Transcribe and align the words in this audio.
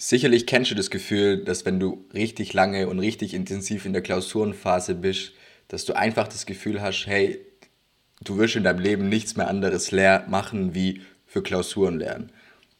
Sicherlich 0.00 0.46
kennst 0.46 0.70
du 0.70 0.76
das 0.76 0.90
Gefühl, 0.90 1.42
dass 1.42 1.66
wenn 1.66 1.80
du 1.80 2.04
richtig 2.14 2.52
lange 2.52 2.88
und 2.88 3.00
richtig 3.00 3.34
intensiv 3.34 3.84
in 3.84 3.92
der 3.92 4.00
Klausurenphase 4.00 4.94
bist, 4.94 5.32
dass 5.66 5.84
du 5.86 5.96
einfach 5.96 6.28
das 6.28 6.46
Gefühl 6.46 6.80
hast, 6.80 7.08
hey, 7.08 7.44
du 8.22 8.38
wirst 8.38 8.54
in 8.54 8.62
deinem 8.62 8.78
Leben 8.78 9.08
nichts 9.08 9.36
mehr 9.36 9.48
anderes 9.48 9.90
leer 9.90 10.24
machen 10.28 10.72
wie 10.72 11.02
für 11.26 11.42
Klausuren 11.42 11.98
lernen. 11.98 12.30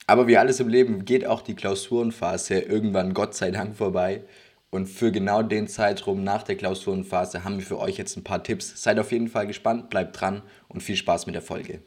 Aber 0.06 0.28
wie 0.28 0.36
alles 0.36 0.60
im 0.60 0.68
Leben 0.68 1.04
geht 1.04 1.26
auch 1.26 1.42
die 1.42 1.56
Klausurenphase 1.56 2.60
irgendwann 2.60 3.14
Gott 3.14 3.34
sei 3.34 3.50
Dank 3.50 3.76
vorbei. 3.76 4.22
Und 4.70 4.86
für 4.86 5.10
genau 5.10 5.42
den 5.42 5.66
Zeitraum 5.66 6.22
nach 6.22 6.44
der 6.44 6.56
Klausurenphase 6.56 7.42
haben 7.42 7.58
wir 7.58 7.66
für 7.66 7.80
euch 7.80 7.96
jetzt 7.96 8.16
ein 8.16 8.22
paar 8.22 8.44
Tipps. 8.44 8.80
Seid 8.80 9.00
auf 9.00 9.10
jeden 9.10 9.28
Fall 9.28 9.48
gespannt, 9.48 9.90
bleibt 9.90 10.20
dran 10.20 10.42
und 10.68 10.84
viel 10.84 10.96
Spaß 10.96 11.26
mit 11.26 11.34
der 11.34 11.42
Folge. 11.42 11.80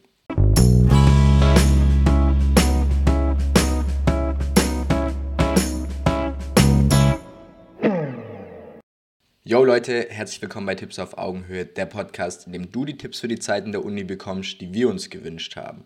Yo 9.43 9.63
Leute, 9.65 10.05
herzlich 10.07 10.39
willkommen 10.43 10.67
bei 10.67 10.75
Tipps 10.75 10.99
auf 10.99 11.17
Augenhöhe, 11.17 11.65
der 11.65 11.87
Podcast, 11.87 12.45
in 12.45 12.53
dem 12.53 12.71
du 12.71 12.85
die 12.85 12.95
Tipps 12.95 13.21
für 13.21 13.27
die 13.27 13.39
Zeiten 13.39 13.71
der 13.71 13.83
Uni 13.83 14.03
bekommst, 14.03 14.61
die 14.61 14.71
wir 14.71 14.87
uns 14.87 15.09
gewünscht 15.09 15.55
haben. 15.55 15.85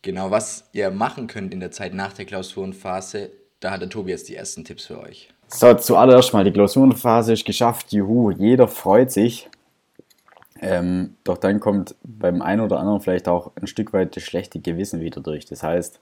Genau, 0.00 0.30
was 0.30 0.70
ihr 0.72 0.90
machen 0.90 1.26
könnt 1.26 1.52
in 1.52 1.60
der 1.60 1.70
Zeit 1.70 1.92
nach 1.92 2.14
der 2.14 2.24
Klausurenphase, 2.24 3.30
da 3.60 3.72
hat 3.72 3.82
der 3.82 3.90
Tobi 3.90 4.12
jetzt 4.12 4.30
die 4.30 4.36
ersten 4.36 4.64
Tipps 4.64 4.86
für 4.86 4.98
euch. 5.02 5.28
So, 5.48 5.74
zuallererst 5.74 6.32
mal, 6.32 6.44
die 6.44 6.50
Klausurenphase 6.50 7.34
ist 7.34 7.44
geschafft, 7.44 7.92
juhu, 7.92 8.30
jeder 8.30 8.66
freut 8.66 9.12
sich. 9.12 9.50
Ähm, 10.62 11.14
doch 11.24 11.36
dann 11.36 11.60
kommt 11.60 11.94
beim 12.02 12.40
einen 12.40 12.62
oder 12.62 12.80
anderen 12.80 13.02
vielleicht 13.02 13.28
auch 13.28 13.52
ein 13.60 13.66
Stück 13.66 13.92
weit 13.92 14.16
das 14.16 14.22
schlechte 14.22 14.60
Gewissen 14.60 15.02
wieder 15.02 15.20
durch. 15.20 15.44
Das 15.44 15.62
heißt, 15.62 16.00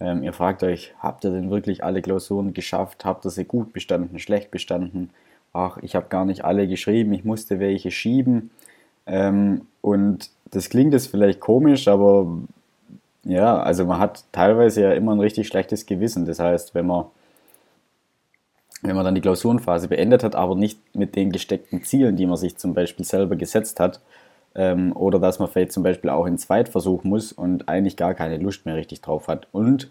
ähm, 0.00 0.22
ihr 0.22 0.32
fragt 0.32 0.62
euch, 0.62 0.94
habt 0.98 1.24
ihr 1.24 1.30
denn 1.30 1.50
wirklich 1.50 1.84
alle 1.84 2.00
Klausuren 2.00 2.54
geschafft? 2.54 3.04
Habt 3.04 3.26
ihr 3.26 3.30
sie 3.30 3.44
gut 3.44 3.74
bestanden, 3.74 4.18
schlecht 4.18 4.50
bestanden? 4.50 5.10
Ach, 5.56 5.78
ich 5.82 5.94
habe 5.96 6.06
gar 6.08 6.24
nicht 6.24 6.44
alle 6.44 6.68
geschrieben, 6.68 7.12
ich 7.12 7.24
musste 7.24 7.58
welche 7.60 7.90
schieben. 7.90 8.50
Ähm, 9.06 9.62
und 9.80 10.30
das 10.50 10.68
klingt 10.70 10.92
jetzt 10.92 11.08
vielleicht 11.08 11.40
komisch, 11.40 11.88
aber 11.88 12.26
ja, 13.24 13.58
also 13.58 13.84
man 13.84 13.98
hat 13.98 14.24
teilweise 14.32 14.82
ja 14.82 14.92
immer 14.92 15.12
ein 15.12 15.20
richtig 15.20 15.48
schlechtes 15.48 15.86
Gewissen. 15.86 16.26
Das 16.26 16.38
heißt, 16.38 16.74
wenn 16.74 16.86
man, 16.86 17.06
wenn 18.82 18.94
man 18.94 19.04
dann 19.04 19.14
die 19.14 19.20
Klausurenphase 19.20 19.88
beendet 19.88 20.22
hat, 20.22 20.36
aber 20.36 20.54
nicht 20.54 20.78
mit 20.94 21.16
den 21.16 21.32
gesteckten 21.32 21.82
Zielen, 21.82 22.16
die 22.16 22.26
man 22.26 22.36
sich 22.36 22.56
zum 22.56 22.74
Beispiel 22.74 23.04
selber 23.04 23.36
gesetzt 23.36 23.80
hat, 23.80 24.00
ähm, 24.54 24.96
oder 24.96 25.18
dass 25.18 25.38
man 25.38 25.48
vielleicht 25.48 25.72
zum 25.72 25.82
Beispiel 25.82 26.10
auch 26.10 26.26
in 26.26 26.38
Zweitversuch 26.38 27.04
muss 27.04 27.32
und 27.32 27.68
eigentlich 27.68 27.96
gar 27.96 28.14
keine 28.14 28.38
Lust 28.38 28.64
mehr 28.64 28.76
richtig 28.76 29.00
drauf 29.02 29.28
hat. 29.28 29.48
Und 29.52 29.90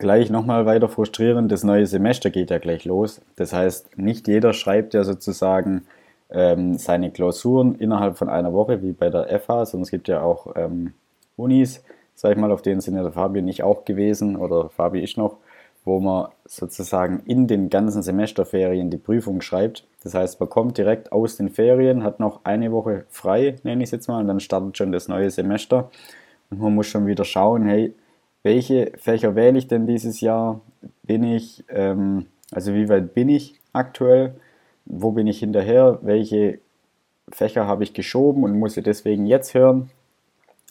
gleich 0.00 0.30
nochmal 0.30 0.66
weiter 0.66 0.88
frustrierend, 0.88 1.52
das 1.52 1.62
neue 1.62 1.86
Semester 1.86 2.30
geht 2.30 2.50
ja 2.50 2.58
gleich 2.58 2.84
los. 2.84 3.20
Das 3.36 3.52
heißt, 3.52 3.98
nicht 3.98 4.26
jeder 4.26 4.52
schreibt 4.52 4.94
ja 4.94 5.04
sozusagen 5.04 5.82
ähm, 6.30 6.78
seine 6.78 7.10
Klausuren 7.10 7.76
innerhalb 7.76 8.18
von 8.18 8.28
einer 8.28 8.52
Woche, 8.52 8.82
wie 8.82 8.92
bei 8.92 9.10
der 9.10 9.26
FH, 9.40 9.66
sondern 9.66 9.84
es 9.84 9.90
gibt 9.90 10.08
ja 10.08 10.22
auch 10.22 10.54
ähm, 10.56 10.94
Unis, 11.36 11.84
sag 12.14 12.32
ich 12.32 12.38
mal, 12.38 12.50
auf 12.50 12.62
denen 12.62 12.80
sind 12.80 12.96
ja 12.96 13.02
der 13.02 13.12
Fabi 13.12 13.42
nicht 13.42 13.62
auch 13.62 13.84
gewesen 13.84 14.36
oder 14.36 14.70
Fabi 14.70 15.00
ich 15.00 15.16
noch, 15.16 15.36
wo 15.84 16.00
man 16.00 16.28
sozusagen 16.44 17.22
in 17.26 17.46
den 17.46 17.70
ganzen 17.70 18.02
Semesterferien 18.02 18.90
die 18.90 18.98
Prüfung 18.98 19.40
schreibt. 19.40 19.86
Das 20.02 20.14
heißt, 20.14 20.40
man 20.40 20.48
kommt 20.48 20.78
direkt 20.78 21.12
aus 21.12 21.36
den 21.36 21.50
Ferien, 21.50 22.04
hat 22.04 22.20
noch 22.20 22.40
eine 22.44 22.72
Woche 22.72 23.04
frei, 23.10 23.56
nenne 23.62 23.82
ich 23.82 23.88
es 23.88 23.92
jetzt 23.92 24.08
mal, 24.08 24.20
und 24.20 24.28
dann 24.28 24.40
startet 24.40 24.76
schon 24.76 24.92
das 24.92 25.08
neue 25.08 25.30
Semester. 25.30 25.90
Und 26.50 26.60
man 26.60 26.74
muss 26.74 26.86
schon 26.86 27.06
wieder 27.06 27.24
schauen, 27.24 27.64
hey, 27.66 27.94
welche 28.42 28.92
Fächer 28.96 29.34
wähle 29.34 29.58
ich 29.58 29.68
denn 29.68 29.86
dieses 29.86 30.20
Jahr? 30.20 30.60
Bin 31.02 31.24
ich, 31.24 31.64
ähm, 31.68 32.26
also 32.52 32.74
wie 32.74 32.88
weit 32.88 33.14
bin 33.14 33.28
ich 33.28 33.60
aktuell? 33.72 34.34
Wo 34.86 35.12
bin 35.12 35.26
ich 35.26 35.40
hinterher? 35.40 35.98
Welche 36.02 36.58
Fächer 37.30 37.66
habe 37.66 37.84
ich 37.84 37.92
geschoben 37.92 38.44
und 38.44 38.58
muss 38.58 38.76
ich 38.76 38.84
deswegen 38.84 39.26
jetzt 39.26 39.54
hören? 39.54 39.90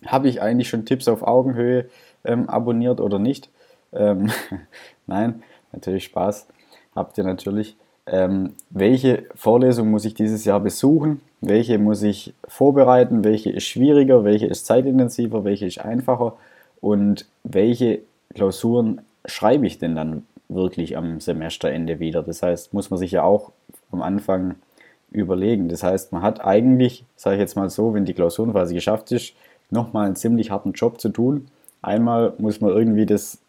Habe 0.05 0.29
ich 0.29 0.41
eigentlich 0.41 0.69
schon 0.69 0.85
Tipps 0.85 1.07
auf 1.07 1.23
Augenhöhe 1.23 1.89
ähm, 2.23 2.49
abonniert 2.49 2.99
oder 2.99 3.19
nicht? 3.19 3.49
Ähm, 3.93 4.31
Nein, 5.07 5.43
natürlich 5.71 6.05
Spaß. 6.05 6.47
Habt 6.95 7.17
ihr 7.17 7.23
natürlich. 7.23 7.77
Ähm, 8.07 8.55
welche 8.71 9.25
Vorlesung 9.35 9.91
muss 9.91 10.05
ich 10.05 10.15
dieses 10.15 10.43
Jahr 10.43 10.59
besuchen? 10.59 11.21
Welche 11.41 11.77
muss 11.77 12.01
ich 12.01 12.33
vorbereiten? 12.47 13.23
Welche 13.23 13.51
ist 13.51 13.65
schwieriger? 13.65 14.23
Welche 14.23 14.47
ist 14.47 14.65
zeitintensiver? 14.65 15.43
Welche 15.43 15.67
ist 15.67 15.79
einfacher? 15.79 16.35
Und 16.81 17.25
welche 17.43 18.01
Klausuren 18.33 19.01
schreibe 19.25 19.67
ich 19.67 19.79
denn 19.79 19.95
dann 19.95 20.25
wirklich 20.47 20.97
am 20.97 21.19
Semesterende 21.19 21.99
wieder? 21.99 22.23
Das 22.23 22.41
heißt, 22.41 22.73
muss 22.73 22.89
man 22.89 22.97
sich 22.97 23.11
ja 23.11 23.23
auch 23.23 23.51
am 23.91 24.01
Anfang 24.01 24.55
überlegen. 25.11 25.69
Das 25.69 25.83
heißt, 25.83 26.11
man 26.11 26.21
hat 26.21 26.43
eigentlich, 26.45 27.05
sage 27.15 27.37
ich 27.37 27.41
jetzt 27.41 27.55
mal 27.55 27.69
so, 27.69 27.93
wenn 27.93 28.05
die 28.05 28.13
Klausurenphase 28.13 28.73
geschafft 28.73 29.11
ist, 29.11 29.33
nochmal 29.69 30.05
einen 30.05 30.15
ziemlich 30.15 30.51
harten 30.51 30.73
Job 30.73 31.01
zu 31.01 31.09
tun. 31.09 31.47
Einmal 31.81 32.33
muss 32.37 32.61
man 32.61 32.71
irgendwie 32.71 33.05
das 33.05 33.39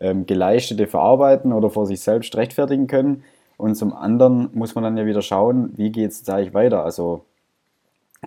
ähm, 0.00 0.26
Geleistete 0.26 0.86
verarbeiten 0.86 1.52
oder 1.52 1.70
vor 1.70 1.86
sich 1.86 2.00
selbst 2.00 2.36
rechtfertigen 2.36 2.86
können. 2.86 3.24
Und 3.56 3.74
zum 3.74 3.92
anderen 3.92 4.50
muss 4.54 4.74
man 4.74 4.84
dann 4.84 4.96
ja 4.96 5.06
wieder 5.06 5.22
schauen, 5.22 5.72
wie 5.76 5.90
geht 5.90 6.10
es 6.10 6.20
jetzt 6.20 6.30
eigentlich 6.30 6.54
weiter? 6.54 6.84
Also, 6.84 7.24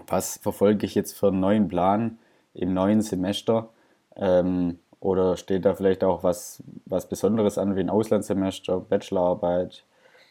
was 0.07 0.37
verfolge 0.37 0.85
ich 0.85 0.95
jetzt 0.95 1.13
für 1.17 1.27
einen 1.27 1.39
neuen 1.39 1.67
Plan 1.67 2.17
im 2.53 2.73
neuen 2.73 3.01
Semester? 3.01 3.69
Ähm, 4.15 4.79
oder 4.99 5.35
steht 5.35 5.65
da 5.65 5.75
vielleicht 5.75 6.03
auch 6.03 6.23
was, 6.23 6.63
was 6.85 7.09
Besonderes 7.09 7.57
an, 7.57 7.75
wie 7.75 7.81
ein 7.81 7.89
Auslandssemester, 7.89 8.79
Bachelorarbeit, 8.79 9.83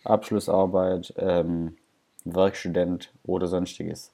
Abschlussarbeit, 0.04 1.12
ähm, 1.19 1.76
Werkstudent 2.25 3.12
oder 3.25 3.47
sonstiges? 3.48 4.12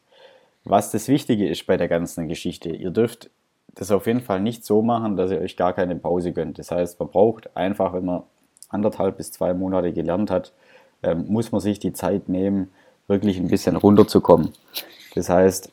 Was 0.64 0.90
das 0.90 1.08
Wichtige 1.08 1.48
ist 1.48 1.66
bei 1.66 1.76
der 1.76 1.88
ganzen 1.88 2.28
Geschichte, 2.28 2.70
ihr 2.70 2.90
dürft 2.90 3.30
das 3.74 3.92
auf 3.92 4.06
jeden 4.06 4.20
Fall 4.20 4.40
nicht 4.40 4.64
so 4.64 4.82
machen, 4.82 5.16
dass 5.16 5.30
ihr 5.30 5.40
euch 5.40 5.56
gar 5.56 5.72
keine 5.72 5.94
Pause 5.94 6.32
gönnt. 6.32 6.58
Das 6.58 6.72
heißt, 6.72 6.98
man 6.98 7.08
braucht 7.08 7.56
einfach, 7.56 7.92
wenn 7.92 8.04
man 8.04 8.24
anderthalb 8.68 9.16
bis 9.16 9.30
zwei 9.30 9.54
Monate 9.54 9.92
gelernt 9.92 10.30
hat, 10.30 10.52
ähm, 11.02 11.26
muss 11.28 11.52
man 11.52 11.60
sich 11.60 11.78
die 11.78 11.92
Zeit 11.92 12.28
nehmen, 12.28 12.70
wirklich 13.06 13.38
ein 13.38 13.48
bisschen 13.48 13.76
runterzukommen. 13.76 14.52
Das 15.14 15.28
heißt, 15.28 15.72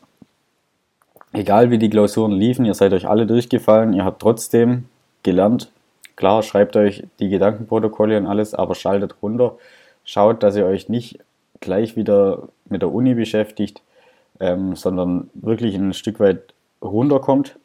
egal 1.35 1.71
wie 1.71 1.77
die 1.77 1.89
Klausuren 1.89 2.31
liefen, 2.31 2.65
ihr 2.65 2.73
seid 2.73 2.93
euch 2.93 3.07
alle 3.07 3.25
durchgefallen, 3.25 3.93
ihr 3.93 4.05
habt 4.05 4.21
trotzdem 4.21 4.85
gelernt. 5.23 5.71
Klar, 6.15 6.43
schreibt 6.43 6.75
euch 6.75 7.03
die 7.19 7.29
Gedankenprotokolle 7.29 8.17
und 8.17 8.27
alles, 8.27 8.53
aber 8.53 8.75
schaltet 8.75 9.15
runter. 9.21 9.57
Schaut, 10.03 10.43
dass 10.43 10.55
ihr 10.55 10.65
euch 10.65 10.87
nicht 10.87 11.19
gleich 11.59 11.95
wieder 11.95 12.47
mit 12.69 12.81
der 12.81 12.93
Uni 12.93 13.15
beschäftigt, 13.15 13.81
ähm, 14.39 14.75
sondern 14.75 15.29
wirklich 15.33 15.75
ein 15.75 15.93
Stück 15.93 16.19
weit 16.19 16.53
runterkommt. 16.81 17.57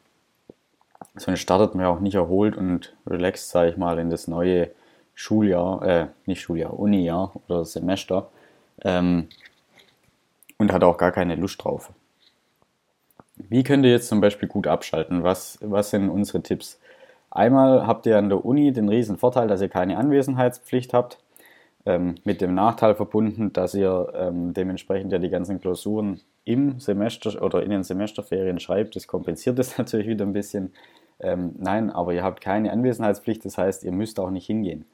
Sonst 1.16 1.40
startet 1.40 1.74
man 1.74 1.84
ja 1.84 1.90
auch 1.90 2.00
nicht 2.00 2.14
erholt 2.14 2.56
und 2.56 2.94
relaxed, 3.06 3.50
sage 3.50 3.70
ich 3.70 3.76
mal, 3.76 3.98
in 3.98 4.10
das 4.10 4.26
neue 4.26 4.70
Schuljahr, 5.14 5.82
äh, 5.82 6.06
nicht 6.26 6.40
Schuljahr, 6.40 6.78
Unijahr 6.78 7.32
oder 7.46 7.64
Semester 7.64 8.30
ähm, 8.82 9.28
und 10.58 10.72
hat 10.72 10.82
auch 10.82 10.96
gar 10.96 11.12
keine 11.12 11.34
Lust 11.34 11.62
drauf. 11.62 11.90
Wie 13.50 13.64
könnt 13.64 13.84
ihr 13.84 13.90
jetzt 13.90 14.08
zum 14.08 14.20
Beispiel 14.20 14.48
gut 14.48 14.68
abschalten? 14.68 15.24
Was, 15.24 15.58
was 15.60 15.90
sind 15.90 16.08
unsere 16.08 16.40
Tipps? 16.40 16.78
Einmal 17.30 17.84
habt 17.84 18.06
ihr 18.06 18.16
an 18.16 18.28
der 18.28 18.44
Uni 18.44 18.72
den 18.72 18.88
riesen 18.88 19.18
Vorteil, 19.18 19.48
dass 19.48 19.60
ihr 19.60 19.68
keine 19.68 19.98
Anwesenheitspflicht 19.98 20.94
habt. 20.94 21.18
Ähm, 21.84 22.14
mit 22.24 22.40
dem 22.42 22.54
Nachteil 22.54 22.94
verbunden, 22.94 23.52
dass 23.52 23.74
ihr 23.74 24.12
ähm, 24.14 24.52
dementsprechend 24.54 25.12
ja 25.12 25.18
die 25.18 25.30
ganzen 25.30 25.60
Klausuren 25.60 26.20
im 26.44 26.78
Semester 26.78 27.42
oder 27.42 27.62
in 27.62 27.70
den 27.70 27.82
Semesterferien 27.82 28.60
schreibt. 28.60 28.94
Das 28.94 29.08
kompensiert 29.08 29.58
das 29.58 29.78
natürlich 29.78 30.06
wieder 30.06 30.24
ein 30.24 30.32
bisschen. 30.32 30.72
Ähm, 31.18 31.54
nein, 31.58 31.90
aber 31.90 32.12
ihr 32.12 32.22
habt 32.22 32.40
keine 32.40 32.70
Anwesenheitspflicht, 32.70 33.44
das 33.44 33.58
heißt, 33.58 33.82
ihr 33.82 33.92
müsst 33.92 34.20
auch 34.20 34.30
nicht 34.30 34.46
hingehen. 34.46 34.84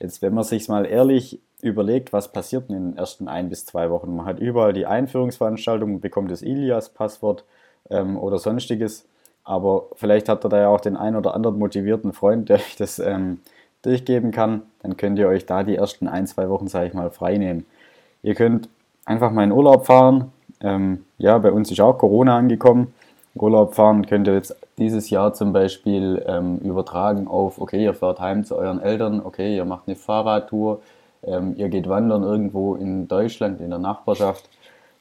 Jetzt, 0.00 0.20
wenn 0.20 0.34
man 0.34 0.44
sich 0.44 0.68
mal 0.68 0.84
ehrlich 0.84 1.40
überlegt, 1.62 2.12
was 2.12 2.32
passiert 2.32 2.68
in 2.68 2.74
den 2.74 2.96
ersten 2.98 3.28
ein 3.28 3.48
bis 3.48 3.64
zwei 3.64 3.88
Wochen. 3.88 4.16
Man 4.16 4.26
hat 4.26 4.38
überall 4.38 4.72
die 4.72 4.86
Einführungsveranstaltung, 4.86 6.00
bekommt 6.00 6.30
das 6.30 6.42
Ilias-Passwort, 6.42 7.44
ähm, 7.90 8.18
oder 8.18 8.38
sonstiges. 8.38 9.04
Aber 9.44 9.86
vielleicht 9.96 10.28
habt 10.28 10.44
ihr 10.44 10.48
da 10.48 10.58
ja 10.58 10.68
auch 10.68 10.80
den 10.80 10.96
einen 10.96 11.16
oder 11.16 11.34
anderen 11.34 11.58
motivierten 11.58 12.12
Freund, 12.12 12.48
der 12.48 12.56
euch 12.58 12.76
das 12.76 12.98
ähm, 12.98 13.40
durchgeben 13.82 14.30
kann. 14.30 14.62
Dann 14.82 14.96
könnt 14.96 15.18
ihr 15.18 15.28
euch 15.28 15.46
da 15.46 15.62
die 15.62 15.76
ersten 15.76 16.08
ein, 16.08 16.26
zwei 16.26 16.48
Wochen, 16.48 16.68
sage 16.68 16.86
ich 16.86 16.94
mal, 16.94 17.10
frei 17.10 17.38
nehmen. 17.38 17.66
Ihr 18.22 18.34
könnt 18.34 18.68
einfach 19.04 19.30
mal 19.30 19.44
in 19.44 19.52
Urlaub 19.52 19.86
fahren. 19.86 20.32
Ähm, 20.60 21.04
ja, 21.18 21.38
bei 21.38 21.50
uns 21.50 21.70
ist 21.70 21.80
auch 21.80 21.98
Corona 21.98 22.36
angekommen. 22.36 22.94
Urlaub 23.34 23.74
fahren 23.74 24.06
könnt 24.06 24.28
ihr 24.28 24.34
jetzt 24.34 24.54
dieses 24.78 25.10
Jahr 25.10 25.32
zum 25.34 25.52
Beispiel 25.52 26.22
ähm, 26.26 26.58
übertragen 26.58 27.26
auf, 27.28 27.60
okay, 27.60 27.82
ihr 27.82 27.94
fahrt 27.94 28.20
heim 28.20 28.44
zu 28.44 28.56
euren 28.56 28.80
Eltern, 28.80 29.22
okay, 29.24 29.56
ihr 29.56 29.64
macht 29.64 29.84
eine 29.86 29.96
Fahrradtour, 29.96 30.82
ähm, 31.22 31.54
ihr 31.56 31.68
geht 31.68 31.88
wandern 31.88 32.22
irgendwo 32.22 32.74
in 32.74 33.08
Deutschland, 33.08 33.60
in 33.60 33.70
der 33.70 33.78
Nachbarschaft, 33.78 34.48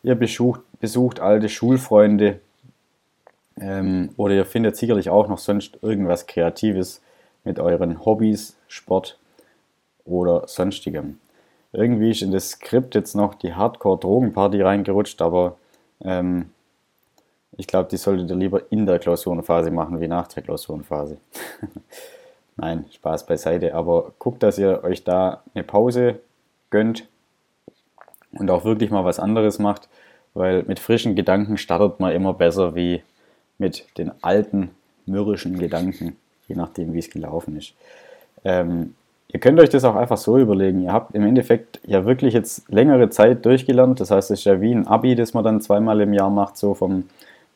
ihr 0.04 0.16
besucht, 0.16 0.62
besucht 0.80 1.20
alte 1.20 1.50
Schulfreunde, 1.50 2.40
ähm, 3.62 4.10
oder 4.18 4.34
ihr 4.34 4.46
findet 4.46 4.76
sicherlich 4.76 5.10
auch 5.10 5.28
noch 5.28 5.38
sonst 5.38 5.78
irgendwas 5.82 6.26
Kreatives 6.26 7.02
mit 7.44 7.60
euren 7.60 8.04
Hobbys, 8.04 8.58
Sport 8.68 9.18
oder 10.04 10.48
sonstigem. 10.48 11.20
Irgendwie 11.72 12.12
ist 12.12 12.22
in 12.22 12.32
das 12.32 12.52
Skript 12.52 12.96
jetzt 12.96 13.16
noch 13.16 13.36
die 13.36 13.54
Hardcore-Drogenparty 13.54 14.62
reingerutscht, 14.62 15.22
aber 15.22 15.56
ähm, 16.04 16.50
ich 17.56 17.68
glaube, 17.68 17.90
die 17.90 17.98
solltet 17.98 18.30
ihr 18.30 18.36
lieber 18.36 18.64
in 18.72 18.86
der 18.86 19.00
Klausurenphase 19.00 19.72
machen 19.72 20.02
wie 20.02 20.08
nach 20.08 20.28
der 20.28 20.44
Klausurenphase. 20.44 21.18
Nein, 22.58 22.86
Spaß 22.92 23.26
beiseite. 23.26 23.74
Aber 23.76 24.14
guckt, 24.20 24.44
dass 24.44 24.58
ihr 24.58 24.84
euch 24.84 25.04
da 25.04 25.44
eine 25.54 25.64
Pause 25.64 26.20
gönnt 26.70 27.08
und 28.32 28.50
auch 28.50 28.66
wirklich 28.66 28.90
mal 28.90 29.06
was 29.06 29.20
anderes 29.20 29.60
macht, 29.60 29.90
weil 30.34 30.64
mit 30.64 30.80
frischen 30.80 31.16
Gedanken 31.16 31.58
startet 31.58 32.00
man 32.00 32.14
immer 32.14 32.34
besser 32.34 32.76
wie 32.76 33.04
mit 33.62 33.86
den 33.98 34.12
alten 34.22 34.72
mürrischen 35.06 35.58
Gedanken, 35.58 36.18
je 36.50 36.56
nachdem, 36.56 36.94
wie 36.94 37.00
es 37.00 37.10
gelaufen 37.10 37.56
ist. 37.56 37.74
Ähm, 38.44 38.96
ihr 39.30 39.40
könnt 39.40 39.60
euch 39.62 39.70
das 39.70 39.86
auch 39.86 39.96
einfach 39.96 40.18
so 40.18 40.38
überlegen. 40.38 40.84
Ihr 40.84 40.92
habt 40.92 41.16
im 41.16 41.24
Endeffekt 41.24 41.80
ja 41.86 42.04
wirklich 42.04 42.34
jetzt 42.34 42.70
längere 42.70 43.10
Zeit 43.10 43.46
durchgelernt. 43.46 44.02
Das 44.02 44.12
heißt, 44.12 44.32
es 44.32 44.40
ist 44.40 44.46
ja 44.46 44.60
wie 44.60 44.74
ein 44.74 44.88
Abi, 44.88 45.16
das 45.16 45.34
man 45.34 45.46
dann 45.46 45.62
zweimal 45.62 46.02
im 46.02 46.12
Jahr 46.12 46.30
macht, 46.30 46.58
so 46.58 46.74
vom 46.74 47.06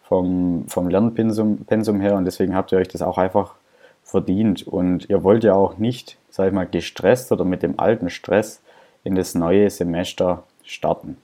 vom, 0.08 0.66
vom 0.68 0.88
Lernpensum 0.88 1.66
Pensum 1.66 2.00
her 2.00 2.16
und 2.16 2.26
deswegen 2.26 2.56
habt 2.56 2.72
ihr 2.72 2.78
euch 2.78 2.88
das 2.88 3.02
auch 3.02 3.18
einfach 3.18 3.56
verdient. 4.04 4.68
Und 4.68 5.10
ihr 5.10 5.24
wollt 5.24 5.44
ja 5.44 5.54
auch 5.54 5.78
nicht, 5.78 6.18
sag 6.30 6.48
ich 6.48 6.54
mal, 6.54 6.68
gestresst 6.68 7.32
oder 7.32 7.44
mit 7.44 7.64
dem 7.64 7.80
alten 7.80 8.10
Stress 8.10 8.62
in 9.04 9.16
das 9.16 9.36
neue 9.36 9.70
Semester 9.70 10.44
starten. 10.64 11.18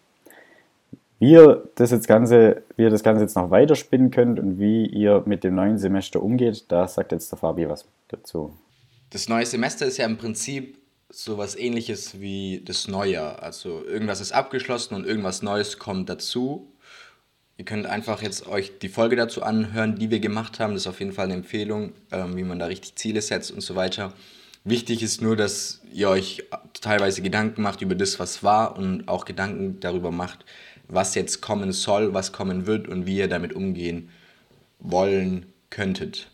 Wie 1.22 1.34
ihr 1.34 1.70
das, 1.76 1.92
jetzt 1.92 2.08
Ganze, 2.08 2.64
wie 2.78 2.82
ihr 2.82 2.90
das 2.90 3.04
Ganze 3.04 3.22
jetzt 3.22 3.36
noch 3.36 3.52
weiterspinnen 3.52 4.10
könnt 4.10 4.40
und 4.40 4.58
wie 4.58 4.88
ihr 4.88 5.22
mit 5.28 5.44
dem 5.44 5.54
neuen 5.54 5.78
Semester 5.78 6.24
umgeht, 6.24 6.66
da 6.70 6.88
sagt 6.88 7.12
jetzt 7.12 7.32
der 7.32 7.38
Fabi 7.38 7.70
was 7.70 7.86
dazu. 8.08 8.58
Das 9.12 9.30
neue 9.30 9.46
Semester 9.46 9.86
ist 9.86 9.98
ja 9.98 10.08
im 10.08 10.18
Prinzip 10.18 10.80
so 11.12 11.38
was 11.38 11.56
ähnliches 11.56 12.20
wie 12.20 12.64
das 12.66 12.88
Neujahr. 12.88 13.44
Also 13.44 13.86
irgendwas 13.86 14.20
ist 14.20 14.32
abgeschlossen 14.32 14.96
und 14.96 15.06
irgendwas 15.06 15.44
Neues 15.44 15.78
kommt 15.78 16.10
dazu. 16.10 16.74
Ihr 17.56 17.66
könnt 17.66 17.86
einfach 17.86 18.24
jetzt 18.24 18.48
euch 18.48 18.80
die 18.80 18.90
Folge 18.90 19.16
dazu 19.16 19.44
anhören, 19.44 20.00
die 20.00 20.10
wir 20.10 20.22
gemacht 20.22 20.60
haben. 20.60 20.74
Das 20.74 20.84
ist 20.84 20.88
auf 20.88 21.02
jeden 21.02 21.12
Fall 21.12 21.26
eine 21.26 21.36
Empfehlung, 21.36 21.92
ähm, 22.12 22.36
wie 22.36 22.44
man 22.44 22.58
da 22.58 22.66
richtig 22.66 22.96
Ziele 22.96 23.22
setzt 23.22 23.52
und 23.52 23.62
so 23.62 23.76
weiter. 23.76 24.12
Wichtig 24.64 25.04
ist 25.04 25.22
nur, 25.22 25.36
dass 25.36 25.82
ihr 25.92 26.10
euch 26.10 26.44
teilweise 26.82 27.22
Gedanken 27.22 27.62
macht 27.62 27.82
über 27.82 27.94
das, 27.94 28.20
was 28.20 28.44
war 28.44 28.76
und 28.76 29.08
auch 29.08 29.26
Gedanken 29.26 29.80
darüber 29.80 30.10
macht, 30.10 30.46
was 30.92 31.16
jetzt 31.16 31.42
kommen 31.42 31.72
soll, 31.72 32.14
was 32.14 32.32
kommen 32.32 32.68
wird 32.68 32.88
und 32.88 33.06
wie 33.06 33.18
ihr 33.18 33.28
damit 33.28 33.54
umgehen 33.54 34.10
wollen 34.80 35.46
könntet. 35.70 36.28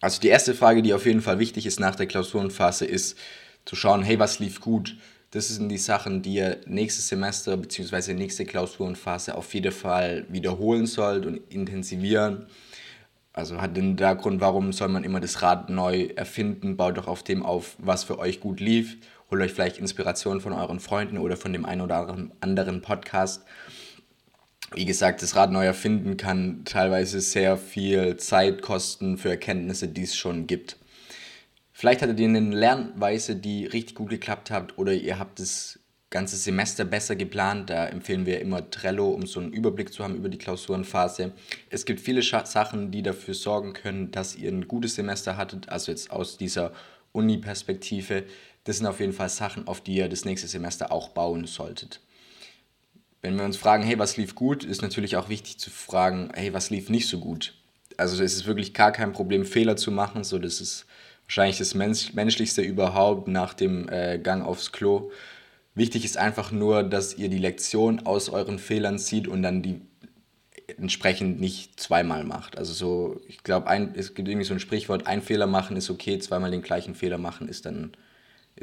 Also 0.00 0.20
die 0.20 0.28
erste 0.28 0.54
Frage, 0.54 0.82
die 0.82 0.92
auf 0.92 1.06
jeden 1.06 1.22
Fall 1.22 1.38
wichtig 1.38 1.64
ist 1.64 1.80
nach 1.80 1.94
der 1.94 2.06
Klausurenphase, 2.06 2.84
ist 2.84 3.16
zu 3.64 3.76
schauen, 3.76 4.02
hey, 4.02 4.18
was 4.18 4.38
lief 4.38 4.60
gut? 4.60 4.96
Das 5.30 5.48
sind 5.48 5.68
die 5.68 5.78
Sachen, 5.78 6.22
die 6.22 6.34
ihr 6.34 6.60
nächstes 6.66 7.08
Semester 7.08 7.56
bzw. 7.56 8.14
nächste 8.14 8.44
Klausurenphase 8.44 9.34
auf 9.34 9.52
jeden 9.54 9.72
Fall 9.72 10.26
wiederholen 10.28 10.86
sollt 10.86 11.26
und 11.26 11.40
intensivieren. 11.50 12.46
Also 13.32 13.60
hat 13.60 13.76
den 13.76 13.96
Grund, 13.96 14.40
warum 14.40 14.72
soll 14.72 14.88
man 14.88 15.02
immer 15.02 15.18
das 15.18 15.42
Rad 15.42 15.70
neu 15.70 16.08
erfinden? 16.14 16.76
Baut 16.76 16.98
doch 16.98 17.08
auf 17.08 17.24
dem 17.24 17.42
auf, 17.42 17.74
was 17.78 18.04
für 18.04 18.18
euch 18.18 18.40
gut 18.40 18.60
lief. 18.60 18.96
Holt 19.34 19.42
euch 19.42 19.52
vielleicht 19.52 19.78
Inspiration 19.78 20.40
von 20.40 20.52
euren 20.52 20.78
Freunden 20.78 21.18
oder 21.18 21.36
von 21.36 21.52
dem 21.52 21.64
einen 21.64 21.80
oder 21.80 22.16
anderen 22.38 22.82
Podcast. 22.82 23.42
Wie 24.72 24.84
gesagt, 24.84 25.22
das 25.22 25.34
Rad 25.34 25.50
neu 25.50 25.64
erfinden 25.64 26.16
kann 26.16 26.64
teilweise 26.64 27.20
sehr 27.20 27.56
viel 27.56 28.16
Zeit 28.16 28.62
kosten 28.62 29.18
für 29.18 29.30
Erkenntnisse, 29.30 29.88
die 29.88 30.04
es 30.04 30.14
schon 30.14 30.46
gibt. 30.46 30.76
Vielleicht 31.72 32.00
hattet 32.00 32.20
ihr 32.20 32.28
eine 32.28 32.38
Lernweise, 32.38 33.34
die 33.34 33.66
richtig 33.66 33.96
gut 33.96 34.10
geklappt 34.10 34.52
hat 34.52 34.78
oder 34.78 34.92
ihr 34.92 35.18
habt 35.18 35.40
das 35.40 35.80
ganze 36.10 36.36
Semester 36.36 36.84
besser 36.84 37.16
geplant. 37.16 37.70
Da 37.70 37.88
empfehlen 37.88 38.26
wir 38.26 38.40
immer 38.40 38.70
Trello, 38.70 39.10
um 39.10 39.26
so 39.26 39.40
einen 39.40 39.52
Überblick 39.52 39.92
zu 39.92 40.04
haben 40.04 40.14
über 40.14 40.28
die 40.28 40.38
Klausurenphase. 40.38 41.32
Es 41.70 41.84
gibt 41.84 41.98
viele 41.98 42.22
Sachen, 42.22 42.92
die 42.92 43.02
dafür 43.02 43.34
sorgen 43.34 43.72
können, 43.72 44.12
dass 44.12 44.36
ihr 44.36 44.52
ein 44.52 44.68
gutes 44.68 44.94
Semester 44.94 45.36
hattet, 45.36 45.70
also 45.70 45.90
jetzt 45.90 46.12
aus 46.12 46.38
dieser 46.38 46.72
Uni-Perspektive. 47.10 48.24
Das 48.64 48.78
sind 48.78 48.86
auf 48.86 49.00
jeden 49.00 49.12
Fall 49.12 49.28
Sachen, 49.28 49.66
auf 49.68 49.80
die 49.80 49.96
ihr 49.96 50.08
das 50.08 50.24
nächste 50.24 50.48
Semester 50.48 50.90
auch 50.90 51.10
bauen 51.10 51.46
solltet. 51.46 52.00
Wenn 53.22 53.36
wir 53.36 53.44
uns 53.44 53.56
fragen, 53.56 53.84
hey, 53.84 53.98
was 53.98 54.16
lief 54.16 54.34
gut, 54.34 54.64
ist 54.64 54.82
natürlich 54.82 55.16
auch 55.16 55.28
wichtig 55.28 55.58
zu 55.58 55.70
fragen, 55.70 56.30
hey, 56.34 56.52
was 56.52 56.70
lief 56.70 56.90
nicht 56.90 57.08
so 57.08 57.18
gut. 57.18 57.54
Also 57.96 58.22
es 58.22 58.34
ist 58.34 58.46
wirklich 58.46 58.74
gar 58.74 58.92
kein 58.92 59.12
Problem, 59.12 59.46
Fehler 59.46 59.76
zu 59.76 59.90
machen, 59.90 60.24
so 60.24 60.38
das 60.38 60.60
ist 60.60 60.86
wahrscheinlich 61.26 61.58
das 61.58 61.74
Mensch 61.74 62.12
Menschlichste 62.12 62.62
überhaupt 62.62 63.28
nach 63.28 63.54
dem 63.54 63.88
äh, 63.88 64.18
Gang 64.18 64.44
aufs 64.44 64.72
Klo. 64.72 65.10
Wichtig 65.74 66.04
ist 66.04 66.16
einfach 66.16 66.52
nur, 66.52 66.82
dass 66.82 67.16
ihr 67.16 67.28
die 67.28 67.38
Lektion 67.38 68.06
aus 68.06 68.28
euren 68.28 68.58
Fehlern 68.58 68.98
zieht 68.98 69.26
und 69.26 69.42
dann 69.42 69.62
die 69.62 69.80
entsprechend 70.78 71.40
nicht 71.40 71.78
zweimal 71.80 72.24
macht. 72.24 72.56
Also 72.56 72.72
so, 72.72 73.20
ich 73.28 73.42
glaube, 73.42 73.68
es 73.94 74.14
gibt 74.14 74.28
irgendwie 74.28 74.46
so 74.46 74.54
ein 74.54 74.60
Sprichwort, 74.60 75.06
ein 75.06 75.22
Fehler 75.22 75.46
machen 75.46 75.76
ist 75.76 75.90
okay, 75.90 76.18
zweimal 76.18 76.50
den 76.50 76.62
gleichen 76.62 76.94
Fehler 76.94 77.18
machen 77.18 77.48
ist 77.48 77.66
dann, 77.66 77.92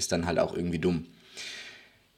ist 0.01 0.12
dann 0.12 0.25
halt 0.25 0.39
auch 0.39 0.56
irgendwie 0.56 0.80
dumm. 0.80 1.06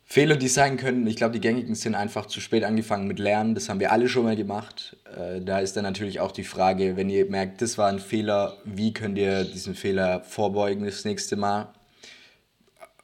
Fehler, 0.05 0.35
die 0.35 0.47
sein 0.47 0.77
können, 0.77 1.07
ich 1.07 1.15
glaube, 1.15 1.33
die 1.33 1.39
gängigen 1.39 1.73
sind 1.73 1.95
einfach 1.95 2.27
zu 2.27 2.39
spät 2.39 2.63
angefangen 2.63 3.07
mit 3.07 3.17
Lernen. 3.17 3.55
Das 3.55 3.67
haben 3.67 3.79
wir 3.79 3.91
alle 3.91 4.07
schon 4.07 4.25
mal 4.25 4.35
gemacht. 4.35 4.95
Äh, 5.17 5.41
da 5.41 5.57
ist 5.57 5.75
dann 5.75 5.83
natürlich 5.83 6.19
auch 6.19 6.31
die 6.31 6.43
Frage, 6.43 6.95
wenn 6.95 7.09
ihr 7.09 7.25
merkt, 7.25 7.63
das 7.63 7.79
war 7.79 7.89
ein 7.89 7.97
Fehler, 7.99 8.57
wie 8.63 8.93
könnt 8.93 9.17
ihr 9.17 9.43
diesen 9.43 9.73
Fehler 9.73 10.21
vorbeugen 10.21 10.85
das 10.85 11.03
nächste 11.03 11.35
Mal? 11.35 11.73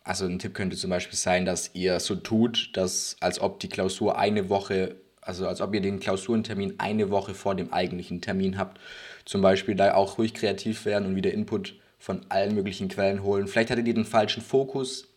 Also 0.03 0.25
ein 0.25 0.37
Tipp 0.37 0.53
könnte 0.53 0.77
zum 0.77 0.91
Beispiel 0.91 1.17
sein, 1.17 1.45
dass 1.45 1.71
ihr 1.73 1.99
so 1.99 2.15
tut, 2.15 2.77
dass 2.77 3.17
als 3.21 3.41
ob 3.41 3.59
die 3.59 3.69
Klausur 3.69 4.19
eine 4.19 4.49
Woche, 4.49 4.95
also 5.21 5.47
als 5.47 5.61
ob 5.61 5.73
ihr 5.73 5.81
den 5.81 5.99
Klausurentermin 5.99 6.75
eine 6.77 7.09
Woche 7.09 7.33
vor 7.33 7.55
dem 7.55 7.73
eigentlichen 7.73 8.21
Termin 8.21 8.57
habt. 8.57 8.79
Zum 9.25 9.41
Beispiel 9.41 9.73
da 9.73 9.95
auch 9.95 10.19
ruhig 10.19 10.35
kreativ 10.35 10.85
werden 10.85 11.07
und 11.07 11.15
wieder 11.15 11.33
Input 11.33 11.73
von 11.99 12.25
allen 12.29 12.55
möglichen 12.55 12.87
Quellen 12.87 13.21
holen. 13.23 13.47
Vielleicht 13.47 13.69
hattet 13.69 13.87
ihr 13.87 13.93
den 13.93 14.05
falschen 14.05 14.41
Fokus 14.41 15.09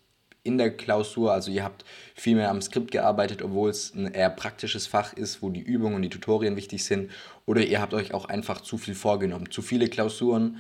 in 0.43 0.59
der 0.59 0.77
Klausur. 0.77 1.33
Also 1.33 1.51
ihr 1.51 1.65
habt 1.65 1.85
viel 2.15 2.37
mehr 2.37 2.51
am 2.51 2.61
Skript 2.61 2.91
gearbeitet, 2.91 3.43
obwohl 3.43 3.71
es 3.71 3.95
ein 3.95 4.13
eher 4.13 4.31
praktisches 4.31 4.87
Fach 4.87 5.13
ist, 5.13 5.43
wo 5.43 5.51
die 5.51 5.61
Übungen 5.61 5.95
und 5.95 6.03
die 6.03 6.11
Tutorien 6.11 6.57
wichtig 6.57 6.85
sind. 6.85 7.11
Oder 7.47 7.63
ihr 7.63 7.81
habt 7.81 7.95
euch 7.95 8.13
auch 8.13 8.25
einfach 8.27 8.61
zu 8.61 8.79
viel 8.79 8.95
vorgenommen. 8.95 9.51
Zu 9.51 9.63
viele 9.63 9.89
Klausuren, 9.89 10.59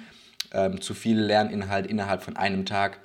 ähm, 0.52 0.80
zu 0.80 0.94
viel 0.94 1.18
Lerninhalt 1.18 1.86
innerhalb 1.86 2.22
von 2.22 2.36
einem 2.36 2.64
Tag. 2.64 3.00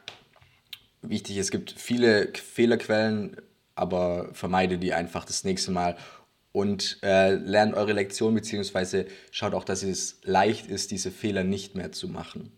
Wichtig, 1.02 1.38
es 1.38 1.52
gibt 1.52 1.72
viele 1.72 2.32
Fehlerquellen, 2.34 3.38
aber 3.76 4.30
vermeide 4.34 4.78
die 4.78 4.94
einfach 4.94 5.26
das 5.26 5.44
nächste 5.44 5.72
Mal 5.72 5.96
und 6.52 6.98
äh, 7.04 7.36
lernt 7.36 7.76
eure 7.76 7.94
Lektion, 7.94 8.34
beziehungsweise 8.34 9.06
schaut 9.30 9.54
auch, 9.54 9.64
dass 9.64 9.84
es 9.84 10.20
leicht 10.24 10.68
ist, 10.68 10.90
diese 10.90 11.12
Fehler 11.12 11.44
nicht 11.44 11.76
mehr 11.76 11.92
zu 11.92 12.08
machen. 12.08 12.52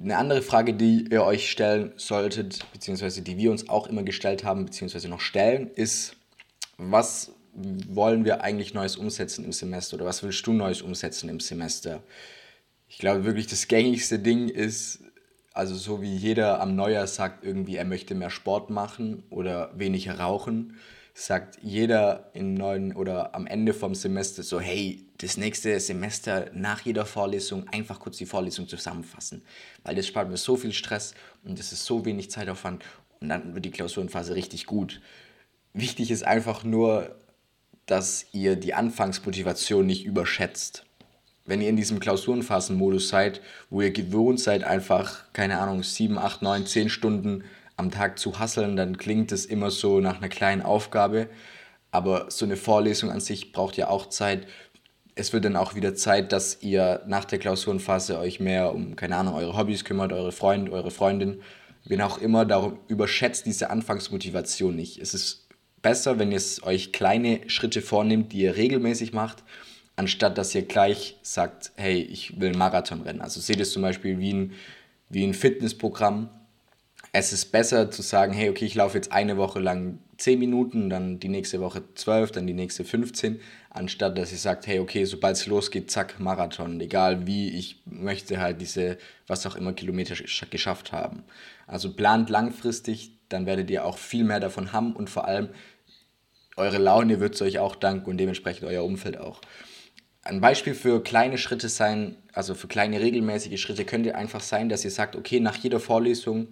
Eine 0.00 0.16
andere 0.16 0.42
Frage, 0.42 0.74
die 0.74 1.06
ihr 1.10 1.24
euch 1.24 1.50
stellen 1.50 1.92
solltet, 1.96 2.64
beziehungsweise 2.72 3.22
die 3.22 3.36
wir 3.36 3.50
uns 3.50 3.68
auch 3.68 3.88
immer 3.88 4.04
gestellt 4.04 4.44
haben, 4.44 4.64
beziehungsweise 4.64 5.08
noch 5.08 5.20
stellen, 5.20 5.70
ist, 5.74 6.14
was 6.76 7.32
wollen 7.52 8.24
wir 8.24 8.42
eigentlich 8.42 8.74
Neues 8.74 8.96
umsetzen 8.96 9.44
im 9.44 9.52
Semester 9.52 9.96
oder 9.96 10.04
was 10.04 10.22
willst 10.22 10.46
du 10.46 10.52
Neues 10.52 10.82
umsetzen 10.82 11.28
im 11.28 11.40
Semester? 11.40 12.02
Ich 12.88 12.98
glaube 12.98 13.24
wirklich, 13.24 13.48
das 13.48 13.66
gängigste 13.66 14.20
Ding 14.20 14.48
ist, 14.48 15.00
also 15.52 15.74
so 15.74 16.00
wie 16.00 16.14
jeder 16.14 16.60
am 16.60 16.76
Neujahr 16.76 17.08
sagt, 17.08 17.44
irgendwie, 17.44 17.74
er 17.74 17.84
möchte 17.84 18.14
mehr 18.14 18.30
Sport 18.30 18.70
machen 18.70 19.24
oder 19.30 19.72
weniger 19.76 20.20
rauchen, 20.20 20.76
sagt 21.18 21.58
jeder 21.62 22.30
im 22.32 22.54
neuen 22.54 22.94
oder 22.94 23.34
am 23.34 23.48
Ende 23.48 23.74
vom 23.74 23.96
Semester 23.96 24.44
so, 24.44 24.60
hey, 24.60 25.04
das 25.18 25.36
nächste 25.36 25.80
Semester 25.80 26.48
nach 26.54 26.82
jeder 26.82 27.04
Vorlesung 27.04 27.66
einfach 27.70 27.98
kurz 27.98 28.18
die 28.18 28.26
Vorlesung 28.26 28.68
zusammenfassen, 28.68 29.42
weil 29.82 29.96
das 29.96 30.06
spart 30.06 30.30
mir 30.30 30.36
so 30.36 30.56
viel 30.56 30.72
Stress 30.72 31.14
und 31.44 31.58
das 31.58 31.72
ist 31.72 31.84
so 31.84 32.04
wenig 32.04 32.30
Zeitaufwand 32.30 32.84
und 33.20 33.30
dann 33.30 33.52
wird 33.52 33.64
die 33.64 33.72
Klausurenphase 33.72 34.36
richtig 34.36 34.66
gut. 34.66 35.00
Wichtig 35.72 36.12
ist 36.12 36.22
einfach 36.22 36.62
nur, 36.62 37.16
dass 37.86 38.26
ihr 38.30 38.54
die 38.54 38.74
Anfangsmotivation 38.74 39.84
nicht 39.84 40.04
überschätzt. 40.04 40.84
Wenn 41.44 41.60
ihr 41.60 41.68
in 41.68 41.76
diesem 41.76 41.98
Klausurenphasenmodus 41.98 43.08
seid, 43.08 43.40
wo 43.70 43.82
ihr 43.82 43.90
gewohnt 43.90 44.38
seid, 44.38 44.62
einfach, 44.62 45.24
keine 45.32 45.58
Ahnung, 45.58 45.82
7, 45.82 46.16
8, 46.16 46.42
9, 46.42 46.66
10 46.66 46.88
Stunden 46.90 47.42
am 47.78 47.90
Tag 47.90 48.18
zu 48.18 48.38
hasseln, 48.38 48.76
dann 48.76 48.98
klingt 48.98 49.32
es 49.32 49.46
immer 49.46 49.70
so 49.70 50.00
nach 50.00 50.18
einer 50.18 50.28
kleinen 50.28 50.62
Aufgabe. 50.62 51.28
Aber 51.90 52.30
so 52.30 52.44
eine 52.44 52.56
Vorlesung 52.56 53.10
an 53.10 53.20
sich 53.20 53.52
braucht 53.52 53.76
ja 53.76 53.88
auch 53.88 54.06
Zeit. 54.06 54.46
Es 55.14 55.32
wird 55.32 55.44
dann 55.44 55.56
auch 55.56 55.74
wieder 55.74 55.94
Zeit, 55.94 56.32
dass 56.32 56.62
ihr 56.62 57.02
nach 57.06 57.24
der 57.24 57.38
Klausurenphase 57.38 58.18
euch 58.18 58.40
mehr 58.40 58.74
um, 58.74 58.94
keine 58.96 59.16
Ahnung, 59.16 59.34
eure 59.34 59.56
Hobbys 59.56 59.84
kümmert, 59.84 60.12
eure 60.12 60.32
Freund, 60.32 60.70
eure 60.70 60.90
Freundin, 60.90 61.40
wen 61.84 62.02
auch 62.02 62.18
immer. 62.18 62.44
Darum 62.44 62.78
überschätzt 62.88 63.46
diese 63.46 63.70
Anfangsmotivation 63.70 64.76
nicht. 64.76 64.98
Es 64.98 65.14
ist 65.14 65.48
besser, 65.80 66.18
wenn 66.18 66.32
ihr 66.32 66.42
euch 66.62 66.92
kleine 66.92 67.48
Schritte 67.48 67.80
vornehmt, 67.80 68.32
die 68.32 68.40
ihr 68.40 68.56
regelmäßig 68.56 69.12
macht, 69.12 69.44
anstatt 69.96 70.36
dass 70.36 70.54
ihr 70.54 70.62
gleich 70.62 71.16
sagt, 71.22 71.72
hey, 71.76 72.00
ich 72.00 72.40
will 72.40 72.48
einen 72.48 72.58
Marathon 72.58 73.02
rennen. 73.02 73.20
Also 73.20 73.40
seht 73.40 73.60
es 73.60 73.72
zum 73.72 73.82
Beispiel 73.82 74.18
wie 74.18 74.34
ein, 74.34 74.52
wie 75.08 75.24
ein 75.24 75.34
Fitnessprogramm 75.34 76.28
es 77.12 77.32
ist 77.32 77.46
besser 77.46 77.90
zu 77.90 78.02
sagen, 78.02 78.32
hey, 78.32 78.50
okay, 78.50 78.64
ich 78.64 78.74
laufe 78.74 78.96
jetzt 78.96 79.12
eine 79.12 79.36
Woche 79.36 79.60
lang 79.60 79.98
10 80.18 80.38
Minuten, 80.38 80.90
dann 80.90 81.20
die 81.20 81.28
nächste 81.28 81.60
Woche 81.60 81.82
12, 81.94 82.32
dann 82.32 82.46
die 82.46 82.54
nächste 82.54 82.84
15, 82.84 83.40
anstatt 83.70 84.18
dass 84.18 84.32
ihr 84.32 84.38
sagt, 84.38 84.66
hey, 84.66 84.78
okay, 84.80 85.04
sobald 85.04 85.36
es 85.36 85.46
losgeht, 85.46 85.90
zack, 85.90 86.18
Marathon, 86.20 86.80
egal 86.80 87.26
wie, 87.26 87.50
ich 87.50 87.82
möchte 87.86 88.40
halt 88.40 88.60
diese, 88.60 88.98
was 89.26 89.46
auch 89.46 89.56
immer, 89.56 89.72
Kilometer 89.72 90.16
geschafft 90.50 90.92
haben. 90.92 91.24
Also 91.66 91.92
plant 91.94 92.30
langfristig, 92.30 93.12
dann 93.28 93.46
werdet 93.46 93.70
ihr 93.70 93.84
auch 93.84 93.98
viel 93.98 94.24
mehr 94.24 94.40
davon 94.40 94.72
haben 94.72 94.94
und 94.94 95.08
vor 95.08 95.26
allem 95.26 95.50
eure 96.56 96.78
Laune 96.78 97.20
wird 97.20 97.36
es 97.36 97.42
euch 97.42 97.58
auch 97.58 97.76
danken 97.76 98.10
und 98.10 98.18
dementsprechend 98.18 98.64
euer 98.64 98.84
Umfeld 98.84 99.18
auch. 99.18 99.40
Ein 100.24 100.40
Beispiel 100.40 100.74
für 100.74 101.02
kleine 101.02 101.38
Schritte 101.38 101.68
sein, 101.68 102.16
also 102.32 102.54
für 102.54 102.66
kleine 102.66 103.00
regelmäßige 103.00 103.60
Schritte 103.60 103.84
könnte 103.84 104.14
einfach 104.14 104.40
sein, 104.40 104.68
dass 104.68 104.84
ihr 104.84 104.90
sagt, 104.90 105.14
okay, 105.14 105.40
nach 105.40 105.56
jeder 105.56 105.80
Vorlesung 105.80 106.48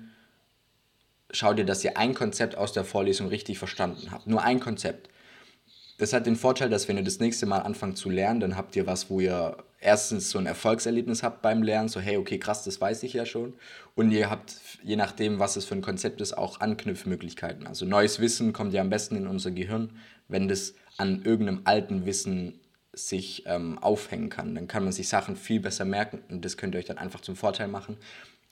schaut 1.31 1.59
ihr, 1.59 1.65
dass 1.65 1.85
ihr 1.85 1.97
ein 1.97 2.15
Konzept 2.15 2.57
aus 2.57 2.73
der 2.73 2.85
Vorlesung 2.85 3.29
richtig 3.29 3.59
verstanden 3.59 4.11
habt. 4.11 4.27
Nur 4.27 4.43
ein 4.43 4.61
Konzept. 4.61 5.09
Das 5.99 6.13
hat 6.13 6.27
den 6.27 6.37
Vorteil, 6.37 6.69
dass 6.69 6.89
wenn 6.89 6.99
ihr 6.99 7.05
das 7.05 7.21
nächste 7.21 7.47
Mal 7.47 7.61
anfangt 7.61 7.97
zu 7.97 8.11
lernen, 8.11 8.41
dann 8.41 8.57
habt 8.57 8.77
ihr 8.77 8.87
was, 8.87 9.09
wo 9.09 9.21
ihr 9.21 9.57
erstens 9.81 10.31
so 10.31 10.39
ein 10.39 10.47
Erfolgserlebnis 10.47 11.23
habt 11.23 11.43
beim 11.43 11.63
Lernen, 11.63 11.89
so 11.89 12.01
hey, 12.01 12.17
okay, 12.17 12.39
krass, 12.39 12.65
das 12.65 12.81
weiß 12.81 13.03
ich 13.03 13.15
ja 13.15 13.25
schon. 13.25 13.55
Und 13.95 14.11
ihr 14.11 14.29
habt, 14.29 14.57
je 14.83 14.97
nachdem, 14.97 15.39
was 15.39 15.57
es 15.57 15.65
für 15.65 15.75
ein 15.75 15.83
Konzept 15.83 16.21
ist, 16.21 16.37
auch 16.37 16.61
Anknüpfmöglichkeiten. 16.61 17.67
Also 17.67 17.87
neues 17.87 18.21
Wissen 18.21 18.53
kommt 18.53 18.75
ja 18.75 18.83
am 18.83 18.91
besten 18.91 19.17
in 19.17 19.27
unser 19.27 19.51
Gehirn, 19.51 19.99
wenn 20.29 20.49
das 20.49 20.75
an 20.99 21.23
irgendeinem 21.25 21.63
alten 21.65 22.05
Wissen 22.05 22.61
sich 22.93 23.45
ähm, 23.47 23.79
aufhängen 23.79 24.31
kann. 24.31 24.55
Dann 24.55 24.69
kann 24.69 24.85
man 24.85 24.93
sich 24.93 25.09
Sachen 25.09 25.37
viel 25.37 25.61
besser 25.61 25.85
merken 25.85 26.23
und 26.31 26.45
das 26.45 26.57
könnt 26.57 26.75
ihr 26.75 26.79
euch 26.79 26.87
dann 26.87 26.99
einfach 26.99 27.21
zum 27.21 27.37
Vorteil 27.37 27.69
machen. 27.69 27.97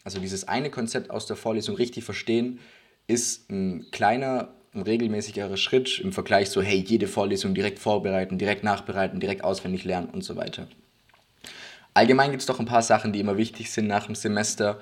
Also 0.04 0.20
dieses 0.20 0.46
eine 0.46 0.70
Konzept 0.70 1.10
aus 1.10 1.26
der 1.26 1.36
Vorlesung 1.36 1.76
richtig 1.76 2.04
verstehen, 2.04 2.60
ist 3.06 3.50
ein 3.50 3.86
kleiner, 3.90 4.54
ein 4.74 4.82
regelmäßigerer 4.82 5.56
Schritt 5.56 5.98
im 5.98 6.12
Vergleich 6.12 6.50
so, 6.50 6.62
hey, 6.62 6.84
jede 6.86 7.08
Vorlesung 7.08 7.54
direkt 7.54 7.78
vorbereiten, 7.78 8.38
direkt 8.38 8.64
nachbereiten, 8.64 9.18
direkt 9.18 9.42
auswendig 9.42 9.84
lernen 9.84 10.10
und 10.10 10.22
so 10.22 10.36
weiter. 10.36 10.68
Allgemein 11.94 12.30
gibt 12.30 12.42
es 12.42 12.46
doch 12.46 12.60
ein 12.60 12.66
paar 12.66 12.82
Sachen, 12.82 13.12
die 13.12 13.20
immer 13.20 13.36
wichtig 13.36 13.70
sind 13.70 13.86
nach 13.86 14.06
dem 14.06 14.14
Semester. 14.14 14.80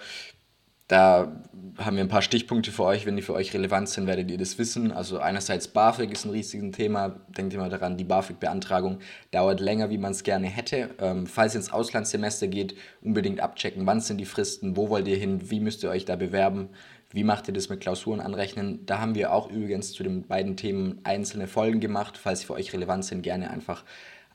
Da 0.89 1.43
haben 1.79 1.97
wir 1.97 2.05
ein 2.05 2.09
paar 2.09 2.23
Stichpunkte 2.23 2.71
für 2.71 2.85
euch. 2.85 3.07
Wenn 3.07 3.17
die 3.17 3.23
für 3.23 3.35
euch 3.35 3.55
relevant 3.55 3.89
sind, 3.89 4.07
werdet 4.07 4.31
ihr 4.31 4.39
das 4.39 4.59
wissen. 4.59 4.93
Also 4.93 5.19
einerseits 5.19 5.69
BAföG 5.69 6.13
ist 6.13 6.25
ein 6.25 6.31
riesiges 6.31 6.77
Thema. 6.77 7.21
Denkt 7.29 7.55
immer 7.55 7.69
daran, 7.69 7.97
die 7.97 8.05
BAföG-Beantragung 8.05 8.99
dauert 9.31 9.61
länger, 9.61 9.91
wie 9.91 9.99
man 9.99 10.13
es 10.13 10.23
gerne 10.23 10.49
hätte. 10.49 10.91
Ähm, 10.99 11.27
falls 11.27 11.55
ihr 11.55 11.61
ins 11.61 11.73
Auslandssemester 11.73 12.49
geht, 12.49 12.75
unbedingt 13.01 13.41
abchecken, 13.41 13.87
wann 13.87 14.01
sind 14.01 14.19
die 14.19 14.27
Fristen, 14.27 14.77
wo 14.77 14.91
wollt 14.91 15.09
ihr 15.09 15.17
hin, 15.17 15.51
wie 15.51 15.61
müsst 15.61 15.83
ihr 15.83 15.91
euch 15.91 16.05
da 16.05 16.17
bewerben, 16.17 16.69
wie 17.11 17.25
macht 17.25 17.49
ihr 17.49 17.55
das 17.55 17.69
mit 17.69 17.81
Klausuren 17.81 18.21
anrechnen. 18.21 18.85
Da 18.87 18.99
haben 18.99 19.15
wir 19.15 19.33
auch 19.33 19.51
übrigens 19.51 19.93
zu 19.93 20.03
den 20.03 20.27
beiden 20.27 20.57
Themen 20.57 21.01
einzelne 21.05 21.47
Folgen 21.47 21.81
gemacht. 21.81 22.19
Falls 22.19 22.41
sie 22.41 22.47
für 22.47 22.55
euch 22.55 22.73
relevant 22.73 23.05
sind, 23.05 23.23
gerne 23.23 23.51
einfach 23.51 23.85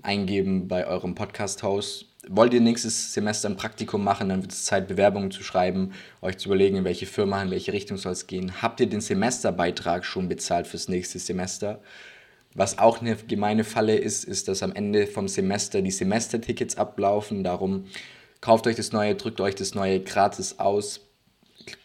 eingeben 0.02 0.68
bei 0.68 0.88
eurem 0.88 1.16
Podcast-Host 1.16 2.08
wollt 2.30 2.54
ihr 2.54 2.62
nächstes 2.62 3.14
Semester 3.14 3.50
ein 3.50 3.58
Praktikum 3.58 4.04
machen, 4.04 4.30
dann 4.30 4.42
wird 4.42 4.52
es 4.52 4.66
Zeit, 4.66 4.88
Bewerbungen 4.88 5.32
zu 5.32 5.44
schreiben, 5.44 5.94
euch 6.22 6.38
zu 6.38 6.50
überlegen, 6.50 6.78
in 6.78 6.84
welche 6.84 7.06
Firma, 7.06 7.42
in 7.42 7.52
welche 7.52 7.74
Richtung 7.74 7.98
soll 7.98 8.14
es 8.14 8.28
gehen. 8.28 8.62
Habt 8.62 8.80
ihr 8.80 8.88
den 8.88 9.02
Semesterbeitrag 9.02 10.06
schon 10.06 10.28
bezahlt 10.28 10.68
fürs 10.68 10.88
nächste 10.88 11.20
Semester? 11.20 11.82
Was 12.54 12.80
auch 12.80 13.02
eine 13.02 13.16
gemeine 13.16 13.64
Falle 13.64 13.96
ist, 13.96 14.24
ist, 14.24 14.48
dass 14.48 14.64
am 14.64 14.74
Ende 14.74 15.08
vom 15.08 15.28
Semester 15.28 15.82
die 15.82 15.92
Semestertickets 15.92 16.78
ablaufen. 16.78 17.44
Darum 17.44 17.86
kauft 18.42 18.68
euch 18.68 18.76
das 18.76 18.92
neue, 18.92 19.16
drückt 19.16 19.42
euch 19.42 19.56
das 19.56 19.76
neue 19.76 20.00
gratis 20.02 20.60
aus. 20.60 21.02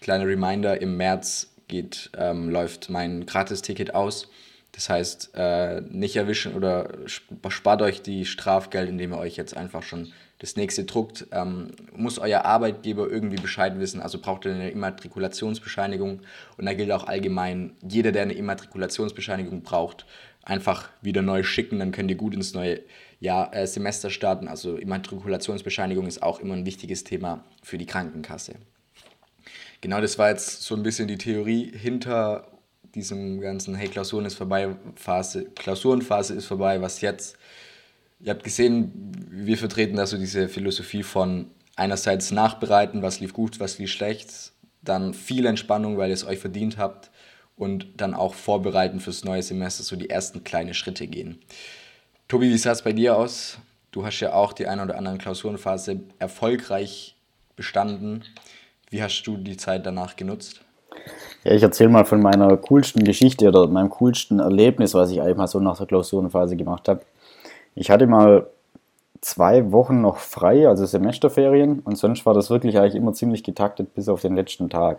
Kleiner 0.01 0.27
Reminder, 0.27 0.81
im 0.81 0.97
März 0.97 1.49
geht, 1.69 2.11
ähm, 2.17 2.49
läuft 2.49 2.89
mein 2.89 3.27
Gratis-Ticket 3.27 3.95
aus. 3.95 4.29
Das 4.73 4.89
heißt, 4.89 5.33
äh, 5.35 5.83
nicht 5.83 6.17
erwischen 6.17 6.55
oder 6.55 6.89
spart 7.07 7.83
euch 7.83 8.01
die 8.01 8.25
Strafgeld, 8.25 8.89
indem 8.89 9.13
ihr 9.13 9.19
euch 9.19 9.37
jetzt 9.37 9.55
einfach 9.57 9.83
schon 9.83 10.13
das 10.39 10.57
nächste 10.57 10.85
druckt, 10.85 11.27
ähm, 11.31 11.71
muss 11.95 12.19
euer 12.19 12.45
Arbeitgeber 12.45 13.09
irgendwie 13.09 13.37
Bescheid 13.37 13.79
wissen. 13.79 14.01
Also 14.01 14.19
braucht 14.19 14.45
ihr 14.45 14.55
eine 14.55 14.71
Immatrikulationsbescheinigung. 14.71 16.23
Und 16.57 16.67
da 16.67 16.75
gilt 16.75 16.91
auch 16.91 17.07
allgemein, 17.07 17.77
jeder, 17.87 18.11
der 18.11 18.23
eine 18.23 18.33
Immatrikulationsbescheinigung 18.33 19.63
braucht, 19.63 20.05
einfach 20.43 20.89
wieder 21.01 21.23
neu 21.23 21.45
schicken. 21.45 21.79
Dann 21.79 21.93
könnt 21.93 22.11
ihr 22.11 22.17
gut 22.17 22.35
ins 22.35 22.55
neue 22.55 22.81
Jahr, 23.21 23.55
äh, 23.55 23.67
Semester 23.67 24.11
starten. 24.11 24.49
Also 24.49 24.77
Immatrikulationsbescheinigung 24.79 26.07
ist 26.07 26.23
auch 26.23 26.41
immer 26.41 26.55
ein 26.55 26.67
wichtiges 26.67 27.05
Thema 27.05 27.45
für 27.63 27.79
die 27.79 27.87
Krankenkasse. 27.87 28.55
Genau, 29.81 30.01
das 30.01 30.19
war 30.19 30.31
jetzt 30.31 30.63
so 30.63 30.75
ein 30.75 30.83
bisschen 30.83 31.09
die 31.09 31.19
Theorie 31.19 31.71
hinter 31.77 32.49
diesem 32.95 33.41
ganzen 33.41 33.75
Hey, 33.75 33.89
Klausuren 33.89 34.27
ist 34.27 34.35
vorbei, 34.35 34.77
Phase, 34.97 35.47
Klausurenphase 35.55 36.35
ist 36.35 36.47
vorbei, 36.47 36.81
was 36.81 37.01
jetzt? 37.01 37.37
Ihr 38.21 38.31
habt 38.31 38.45
gesehen, 38.45 38.93
wir 39.31 39.59
vertreten 39.59 39.97
da 39.97 40.07
so 40.07 40.17
diese 40.17 40.49
Philosophie 40.49 41.03
von 41.03 41.51
einerseits 41.77 42.31
nachbereiten, 42.31 43.03
was 43.03 43.21
lief 43.21 43.33
gut, 43.33 43.59
was 43.61 43.79
lief 43.79 43.91
schlecht, 43.91 44.53
dann 44.83 45.15
viel 45.15 45.47
Entspannung, 45.47 45.97
weil 45.97 46.11
ihr 46.11 46.15
es 46.15 46.25
euch 46.25 46.39
verdient 46.39 46.79
habt 46.79 47.11
und 47.57 47.87
dann 47.97 48.15
auch 48.15 48.35
vorbereiten 48.35 49.01
fürs 49.01 49.25
neue 49.25 49.43
Semester, 49.43 49.83
so 49.83 49.97
die 49.97 50.11
ersten 50.11 50.45
kleinen 50.45 50.75
Schritte 50.75 51.07
gehen. 51.07 51.39
Tobi, 52.29 52.51
wie 52.51 52.59
sah 52.59 52.73
es 52.73 52.83
bei 52.83 52.93
dir 52.93 53.17
aus? 53.17 53.59
Du 53.91 54.07
hast 54.07 54.21
ja 54.21 54.33
auch 54.33 54.53
die 54.53 54.67
eine 54.67 54.83
oder 54.83 54.97
andere 54.97 55.19
Klausurenphase 55.19 56.01
erfolgreich 56.19 57.15
bestanden. 57.57 58.25
Wie 58.91 59.03
hast 59.03 59.23
du 59.25 59.37
die 59.37 59.57
Zeit 59.57 59.85
danach 59.85 60.17
genutzt? 60.17 60.63
Ja, 61.45 61.53
ich 61.53 61.63
erzähle 61.63 61.91
mal 61.91 62.05
von 62.05 62.21
meiner 62.21 62.57
coolsten 62.57 63.05
Geschichte 63.05 63.49
oder 63.49 63.67
meinem 63.67 63.91
coolsten 63.91 64.39
Erlebnis, 64.39 64.95
was 64.95 65.11
ich 65.11 65.21
einmal 65.21 65.49
so 65.49 65.59
nach 65.61 65.77
der 65.77 65.87
Klausurenphase 65.87 66.57
gemacht 66.57 66.89
habe. 66.89 67.01
Ich 67.75 67.91
hatte 67.91 68.07
mal 68.07 68.47
zwei 69.21 69.73
Wochen 69.73 70.01
noch 70.01 70.19
frei, 70.19 70.69
also 70.69 70.85
Semesterferien, 70.85 71.81
und 71.81 71.97
sonst 71.97 72.27
war 72.27 72.35
das 72.35 72.51
wirklich 72.51 72.79
eigentlich 72.79 72.97
immer 72.97 73.13
ziemlich 73.13 73.43
getaktet 73.43 73.95
bis 73.95 74.09
auf 74.09 74.21
den 74.21 74.35
letzten 74.37 74.69
Tag. 74.69 74.99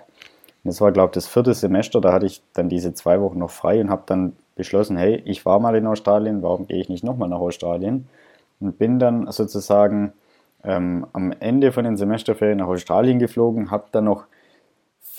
Und 0.64 0.70
das 0.70 0.82
war, 0.82 0.92
glaube 0.92 1.12
ich, 1.12 1.14
das 1.14 1.28
vierte 1.28 1.54
Semester, 1.54 2.02
da 2.02 2.14
hatte 2.14 2.26
ich 2.26 2.42
dann 2.54 2.70
diese 2.70 2.94
zwei 2.94 3.22
Wochen 3.22 3.40
noch 3.40 3.50
frei 3.52 3.82
und 3.82 3.90
habe 3.90 4.04
dann 4.06 4.34
beschlossen, 4.56 4.98
hey, 4.98 5.22
ich 5.26 5.46
war 5.46 5.60
mal 5.60 5.76
in 5.76 5.88
Australien, 5.88 6.42
warum 6.42 6.68
gehe 6.68 6.80
ich 6.80 6.90
nicht 6.90 7.04
nochmal 7.04 7.30
nach 7.30 7.40
Australien? 7.40 8.08
Und 8.60 8.78
bin 8.78 8.98
dann 8.98 9.30
sozusagen 9.32 10.14
ähm, 10.64 11.06
am 11.12 11.34
Ende 11.40 11.72
von 11.72 11.84
den 11.84 11.98
Semesterferien 11.98 12.60
nach 12.60 12.68
Australien 12.68 13.20
geflogen, 13.20 13.72
habe 13.72 13.86
dann 13.92 14.06
noch 14.06 14.24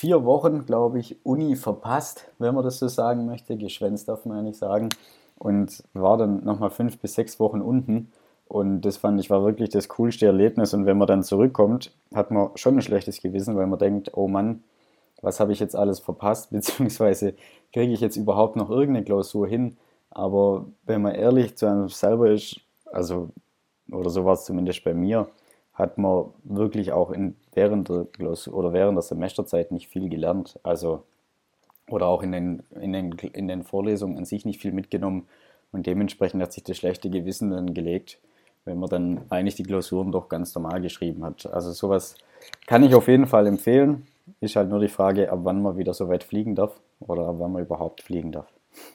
vier 0.05 0.27
Wochen, 0.27 0.67
glaube 0.67 0.99
ich, 0.99 1.25
Uni 1.25 1.57
verpasst, 1.57 2.31
wenn 2.39 2.55
man 2.55 2.63
das 2.63 2.79
so 2.79 2.89
sagen 2.89 3.25
möchte. 3.25 3.57
Geschwänzt 3.57 4.07
darf 4.07 4.27
man 4.27 4.45
nicht 4.45 4.59
sagen 4.59 4.91
und 5.39 5.83
war 5.95 6.19
dann 6.19 6.45
nochmal 6.45 6.69
fünf 6.69 6.99
bis 6.99 7.15
sechs 7.15 7.41
Wochen 7.41 7.63
unten. 7.63 8.13
Und 8.47 8.83
das 8.83 8.99
fand 8.99 9.19
ich 9.19 9.31
war 9.31 9.43
wirklich 9.47 9.71
das 9.71 9.89
coolste 9.89 10.27
Erlebnis. 10.27 10.75
Und 10.75 10.85
wenn 10.85 10.99
man 10.99 11.09
dann 11.09 11.23
zurückkommt, 11.23 11.91
hat 12.15 12.31
man 12.31 12.51
schon 12.57 12.77
ein 12.77 12.83
schlechtes 12.83 13.23
Gewissen, 13.23 13.57
weil 13.57 13.67
man 13.67 13.79
denkt, 13.79 14.11
oh 14.13 14.29
Mann, 14.29 14.63
was 15.23 15.41
habe 15.41 15.53
ich 15.53 15.59
jetzt 15.59 15.75
alles 15.75 16.01
verpasst, 16.01 16.51
beziehungsweise 16.51 17.33
kriege 17.73 17.95
ich 17.95 18.01
jetzt 18.01 18.17
überhaupt 18.17 18.57
noch 18.57 18.69
irgendeine 18.69 19.07
Klausur 19.07 19.49
hin. 19.49 19.79
Aber 20.11 20.67
wenn 20.85 21.01
man 21.01 21.15
ehrlich 21.15 21.57
zu 21.57 21.65
einem 21.65 21.89
selber 21.89 22.31
ist, 22.31 22.61
also, 22.93 23.31
oder 23.91 24.11
so 24.11 24.27
war 24.27 24.35
es 24.35 24.45
zumindest 24.45 24.85
bei 24.85 24.93
mir, 24.93 25.29
hat 25.75 25.99
man 25.99 26.26
wirklich 26.45 26.93
auch 26.93 27.11
in, 27.11 27.37
während 27.52 27.88
der 27.88 28.07
Klausur 28.12 28.54
oder 28.54 28.73
während 28.73 28.97
der 28.97 29.02
Semesterzeit 29.02 29.73
nicht 29.73 29.88
viel 29.88 30.09
gelernt. 30.09 30.59
Also 30.62 31.02
oder 31.88 32.07
auch 32.07 32.23
in 32.23 32.33
den, 32.33 32.62
in, 32.81 32.93
den, 32.93 33.12
in 33.12 33.49
den 33.49 33.62
Vorlesungen 33.62 34.16
an 34.16 34.25
sich 34.25 34.45
nicht 34.45 34.61
viel 34.61 34.73
mitgenommen 34.73 35.26
und 35.73 35.87
dementsprechend 35.87 36.43
hat 36.43 36.52
sich 36.52 36.62
das 36.62 36.76
schlechte 36.76 37.11
Gewissen 37.11 37.50
dann 37.50 37.75
gelegt, 37.75 38.19
wenn 38.64 38.78
man 38.78 38.88
dann 38.88 39.21
eigentlich 39.28 39.57
die 39.57 39.64
Klausuren 39.64 40.12
doch 40.12 40.28
ganz 40.28 40.54
normal 40.54 40.81
geschrieben 40.81 41.25
hat. 41.25 41.47
Also 41.52 41.73
sowas 41.73 42.16
kann 42.66 42.83
ich 42.85 42.95
auf 42.95 43.09
jeden 43.09 43.26
Fall 43.26 43.47
empfehlen. 43.47 44.07
Ist 44.40 44.57
halt 44.57 44.71
nur 44.71 44.81
die 44.81 44.88
Frage, 44.88 45.31
ab 45.31 45.40
wann 45.43 45.61
man 45.61 45.76
wieder 45.76 45.93
so 45.93 46.09
weit 46.09 46.25
fliegen 46.25 46.54
darf 46.54 46.81
oder 47.00 47.26
ab 47.26 47.37
wann 47.38 47.52
man 47.52 47.62
überhaupt 47.62 48.02
fliegen 48.02 48.33
darf. 48.33 48.47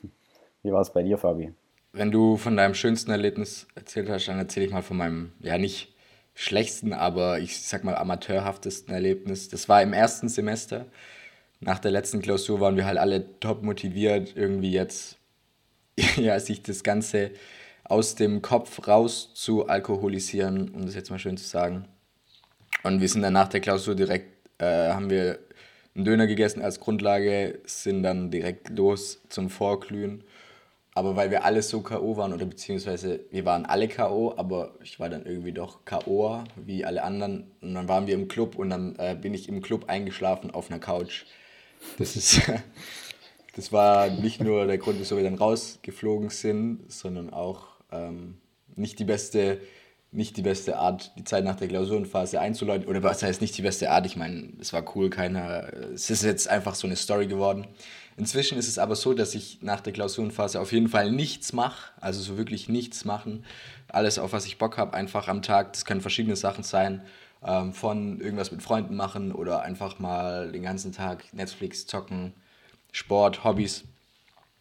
Wie 0.64 0.72
war 0.72 0.82
es 0.82 0.92
bei 0.92 1.04
dir, 1.04 1.18
Fabi? 1.18 1.54
Wenn 1.94 2.12
du 2.12 2.38
von 2.38 2.58
deinem 2.58 2.74
schönsten 2.74 3.12
Erlebnis 3.12 3.68
erzählt 3.76 4.10
hast, 4.10 4.28
dann 4.28 4.38
erzähle 4.38 4.66
ich 4.66 4.72
mal 4.72 4.82
von 4.82 4.98
meinem, 4.98 5.32
ja 5.40 5.58
nicht 5.58 5.94
schlechtesten, 6.40 6.94
aber 6.94 7.40
ich 7.40 7.62
sag 7.62 7.84
mal 7.84 7.96
amateurhaftesten 7.96 8.94
Erlebnis. 8.94 9.50
Das 9.50 9.68
war 9.68 9.82
im 9.82 9.94
ersten 9.94 10.30
Semester 10.30 10.86
nach 11.60 11.80
der 11.80 11.92
letzten 11.92 12.22
Klausur 12.22 12.62
waren 12.62 12.78
wir 12.78 12.86
halt 12.86 12.98
alle 12.98 13.40
top 13.40 13.64
motiviert, 13.64 14.36
irgendwie 14.36 14.72
jetzt 14.72 15.18
ja, 16.16 16.40
sich 16.40 16.62
das 16.64 16.84
Ganze 16.84 17.32
aus 17.84 18.16
dem 18.16 18.42
Kopf 18.42 18.88
raus 18.88 19.32
zu 19.34 19.68
alkoholisieren, 19.68 20.70
um 20.70 20.86
das 20.86 20.96
jetzt 20.96 21.10
mal 21.10 21.20
schön 21.20 21.36
zu 21.36 21.46
sagen. 21.46 21.86
Und 22.84 23.02
wir 23.02 23.10
sind 23.10 23.24
dann 23.24 23.34
nach 23.34 23.50
der 23.50 23.60
Klausur 23.60 23.96
direkt, 23.96 24.32
äh, 24.62 24.90
haben 24.90 25.10
wir 25.10 25.40
einen 25.96 26.06
Döner 26.06 26.28
gegessen 26.28 26.62
als 26.62 26.80
Grundlage, 26.80 27.60
sind 27.66 28.04
dann 28.04 28.32
direkt 28.32 28.70
los 28.70 29.22
zum 29.28 29.50
Vorglühen. 29.50 30.24
Aber 31.00 31.16
weil 31.16 31.32
wir 31.32 31.46
alle 31.46 31.62
so 31.62 31.80
K.O. 31.80 32.18
waren, 32.18 32.34
oder 32.34 32.46
beziehungsweise 32.46 33.22
wir 33.32 33.46
waren 33.46 33.66
alle 33.66 33.88
K.O., 33.88 34.34
aber 34.36 34.74
ich 34.84 35.00
war 35.00 35.08
dann 35.08 35.26
irgendwie 35.26 35.54
doch 35.54 35.86
K.O. 35.86 36.44
wie 36.58 36.84
alle 36.84 37.04
anderen. 37.04 37.50
Und 37.62 37.74
dann 37.74 37.88
waren 37.88 38.06
wir 38.06 38.16
im 38.16 38.28
Club 38.28 38.58
und 38.58 38.70
dann 38.70 38.98
äh, 38.98 39.16
bin 39.16 39.34
ich 39.34 39.48
im 39.48 39.62
Club 39.62 39.86
eingeschlafen 39.88 40.52
auf 40.52 40.70
einer 40.70 40.82
Couch 40.82 41.24
Das 41.98 42.18
ist, 42.18 42.42
das 43.56 43.72
war 43.72 44.10
nicht 44.10 44.42
nur 44.42 44.68
der 44.68 44.78
Grund, 44.78 45.00
wieso 45.00 45.16
wir 45.16 45.24
dann 45.24 45.36
rausgeflogen 45.36 46.32
sind, 46.32 46.92
sondern 46.92 47.30
auch 47.30 47.68
ähm, 47.94 48.36
nicht 48.76 49.00
die 49.00 49.06
beste 49.06 49.62
nicht 50.12 50.38
die 50.38 50.42
beste 50.42 50.78
Art, 50.78 51.12
die 51.18 51.24
Zeit 51.24 51.44
nach 51.44 51.56
der 51.56 51.68
Klausurenphase 51.68 52.42
einzuläuten. 52.42 52.88
Oder 52.88 53.04
was 53.04 53.22
heißt 53.22 53.42
nicht 53.42 53.56
die 53.58 53.62
beste 53.62 53.92
Art? 53.92 54.08
Ich 54.08 54.16
meine, 54.16 54.54
es 54.60 54.74
war 54.74 54.84
cool, 54.96 55.12
keiner. 55.12 55.72
Es 55.94 56.10
ist 56.10 56.24
jetzt 56.24 56.48
einfach 56.48 56.74
so 56.74 56.88
eine 56.88 56.96
Story 56.96 57.28
geworden. 57.28 57.68
Inzwischen 58.20 58.58
ist 58.58 58.68
es 58.68 58.78
aber 58.78 58.98
so, 58.98 59.14
dass 59.14 59.34
ich 59.34 59.60
nach 59.62 59.80
der 59.80 59.94
Klausurenphase 59.94 60.60
auf 60.60 60.74
jeden 60.74 60.90
Fall 60.90 61.10
nichts 61.10 61.54
mache. 61.54 61.94
Also 62.02 62.22
so 62.22 62.38
wirklich 62.38 62.68
nichts 62.68 63.06
machen. 63.06 63.46
Alles, 63.88 64.20
auf 64.20 64.34
was 64.34 64.46
ich 64.46 64.58
Bock 64.58 64.78
habe, 64.78 64.94
einfach 64.94 65.30
am 65.30 65.42
Tag. 65.42 65.72
Das 65.72 65.86
können 65.86 66.02
verschiedene 66.02 66.36
Sachen 66.36 66.66
sein. 66.66 67.02
Ähm, 67.42 67.72
von 67.72 68.20
irgendwas 68.20 68.52
mit 68.52 68.62
Freunden 68.62 68.98
machen 68.98 69.32
oder 69.32 69.62
einfach 69.62 70.00
mal 70.00 70.52
den 70.52 70.64
ganzen 70.64 70.92
Tag 70.92 71.34
Netflix 71.34 71.88
zocken, 71.88 72.34
Sport, 72.92 73.46
Hobbys, 73.46 73.86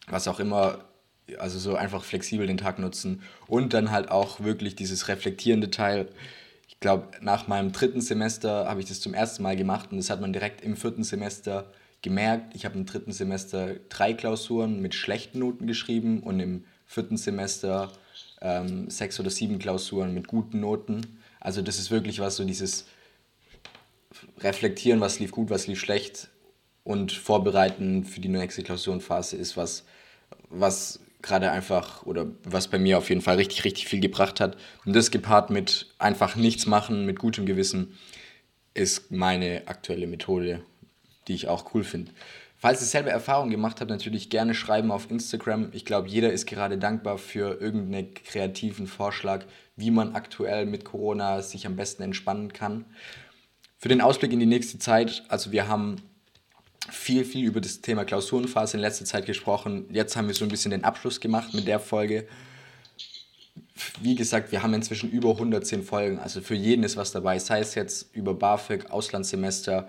was 0.07 0.29
auch 0.29 0.39
immer 0.39 0.85
also 1.37 1.59
so 1.59 1.75
einfach 1.75 2.05
flexibel 2.05 2.47
den 2.47 2.57
Tag 2.57 2.79
nutzen 2.79 3.21
und 3.45 3.73
dann 3.73 3.91
halt 3.91 4.09
auch 4.09 4.39
wirklich 4.39 4.77
dieses 4.77 5.09
reflektierende 5.09 5.69
Teil. 5.69 6.07
Ich 6.69 6.79
glaube, 6.79 7.09
nach 7.19 7.49
meinem 7.49 7.73
dritten 7.73 7.99
Semester 7.99 8.69
habe 8.69 8.79
ich 8.79 8.87
das 8.87 9.01
zum 9.01 9.13
ersten 9.13 9.43
Mal 9.43 9.57
gemacht 9.57 9.91
und 9.91 9.97
das 9.97 10.09
hat 10.09 10.21
man 10.21 10.31
direkt 10.31 10.61
im 10.61 10.77
vierten 10.77 11.03
Semester 11.03 11.65
gemerkt. 12.01 12.55
Ich 12.55 12.65
habe 12.65 12.77
im 12.77 12.85
dritten 12.85 13.11
Semester 13.11 13.75
drei 13.89 14.13
Klausuren 14.13 14.81
mit 14.81 14.95
schlechten 14.95 15.39
Noten 15.39 15.67
geschrieben 15.67 16.21
und 16.21 16.39
im 16.39 16.63
vierten 16.85 17.17
Semester 17.17 17.91
ähm, 18.41 18.89
sechs 18.89 19.19
oder 19.19 19.29
sieben 19.29 19.59
Klausuren 19.59 20.13
mit 20.13 20.27
guten 20.27 20.59
Noten. 20.59 21.01
Also 21.39 21.61
das 21.61 21.79
ist 21.79 21.91
wirklich 21.91 22.19
was, 22.19 22.35
so 22.35 22.45
dieses 22.45 22.85
Reflektieren, 24.39 25.01
was 25.01 25.19
lief 25.19 25.31
gut, 25.31 25.49
was 25.49 25.67
lief 25.67 25.79
schlecht 25.79 26.29
und 26.83 27.11
Vorbereiten 27.11 28.03
für 28.03 28.19
die 28.19 28.29
nächste 28.29 28.63
Klausurenphase 28.63 29.37
ist 29.37 29.57
was, 29.57 29.85
was 30.49 30.99
gerade 31.21 31.51
einfach 31.51 32.03
oder 32.03 32.27
was 32.43 32.67
bei 32.67 32.79
mir 32.79 32.97
auf 32.97 33.09
jeden 33.09 33.21
Fall 33.21 33.35
richtig, 33.35 33.63
richtig 33.63 33.87
viel 33.87 33.99
gebracht 33.99 34.39
hat. 34.39 34.57
Und 34.85 34.95
das 34.95 35.11
gepaart 35.11 35.49
mit 35.49 35.93
einfach 35.99 36.35
nichts 36.35 36.65
machen, 36.65 37.05
mit 37.05 37.19
gutem 37.19 37.45
Gewissen, 37.45 37.97
ist 38.73 39.11
meine 39.11 39.63
aktuelle 39.67 40.07
Methode, 40.07 40.63
die 41.29 41.35
ich 41.35 41.47
auch 41.47 41.73
cool 41.73 41.85
finde. 41.85 42.11
Falls 42.57 42.81
ihr 42.81 42.87
selber 42.87 43.09
Erfahrungen 43.09 43.51
gemacht 43.51 43.79
habt, 43.79 43.89
natürlich 43.89 44.29
gerne 44.29 44.53
schreiben 44.53 44.91
auf 44.91 45.09
Instagram. 45.09 45.69
Ich 45.71 45.85
glaube, 45.85 46.09
jeder 46.09 46.33
ist 46.33 46.45
gerade 46.45 46.77
dankbar 46.77 47.17
für 47.17 47.61
irgendeinen 47.61 48.13
kreativen 48.13 48.85
Vorschlag, 48.85 49.45
wie 49.77 49.91
man 49.91 50.13
aktuell 50.13 50.65
mit 50.65 50.83
Corona 50.83 51.41
sich 51.41 51.65
am 51.65 51.77
besten 51.77 52.03
entspannen 52.03 52.51
kann. 52.51 52.83
Für 53.77 53.87
den 53.87 54.01
Ausblick 54.01 54.33
in 54.33 54.41
die 54.41 54.45
nächste 54.45 54.77
Zeit, 54.77 55.23
also 55.29 55.53
wir 55.53 55.69
haben 55.69 56.01
viel, 56.91 57.23
viel 57.23 57.45
über 57.45 57.61
das 57.61 57.79
Thema 57.79 58.03
Klausurenphase 58.03 58.75
in 58.75 58.81
letzter 58.81 59.05
Zeit 59.05 59.25
gesprochen. 59.25 59.85
Jetzt 59.91 60.17
haben 60.17 60.27
wir 60.27 60.35
so 60.35 60.43
ein 60.43 60.51
bisschen 60.51 60.71
den 60.71 60.83
Abschluss 60.83 61.21
gemacht 61.21 61.53
mit 61.53 61.65
der 61.65 61.79
Folge. 61.79 62.27
Wie 64.01 64.15
gesagt, 64.15 64.51
wir 64.51 64.63
haben 64.63 64.73
inzwischen 64.73 65.09
über 65.09 65.29
110 65.29 65.83
Folgen, 65.83 66.19
also 66.19 66.41
für 66.41 66.55
jeden 66.55 66.83
ist 66.83 66.97
was 66.97 67.13
dabei, 67.13 67.39
sei 67.39 67.59
es 67.59 67.75
jetzt 67.75 68.13
über 68.13 68.33
BAföG, 68.33 68.91
Auslandssemester, 68.91 69.87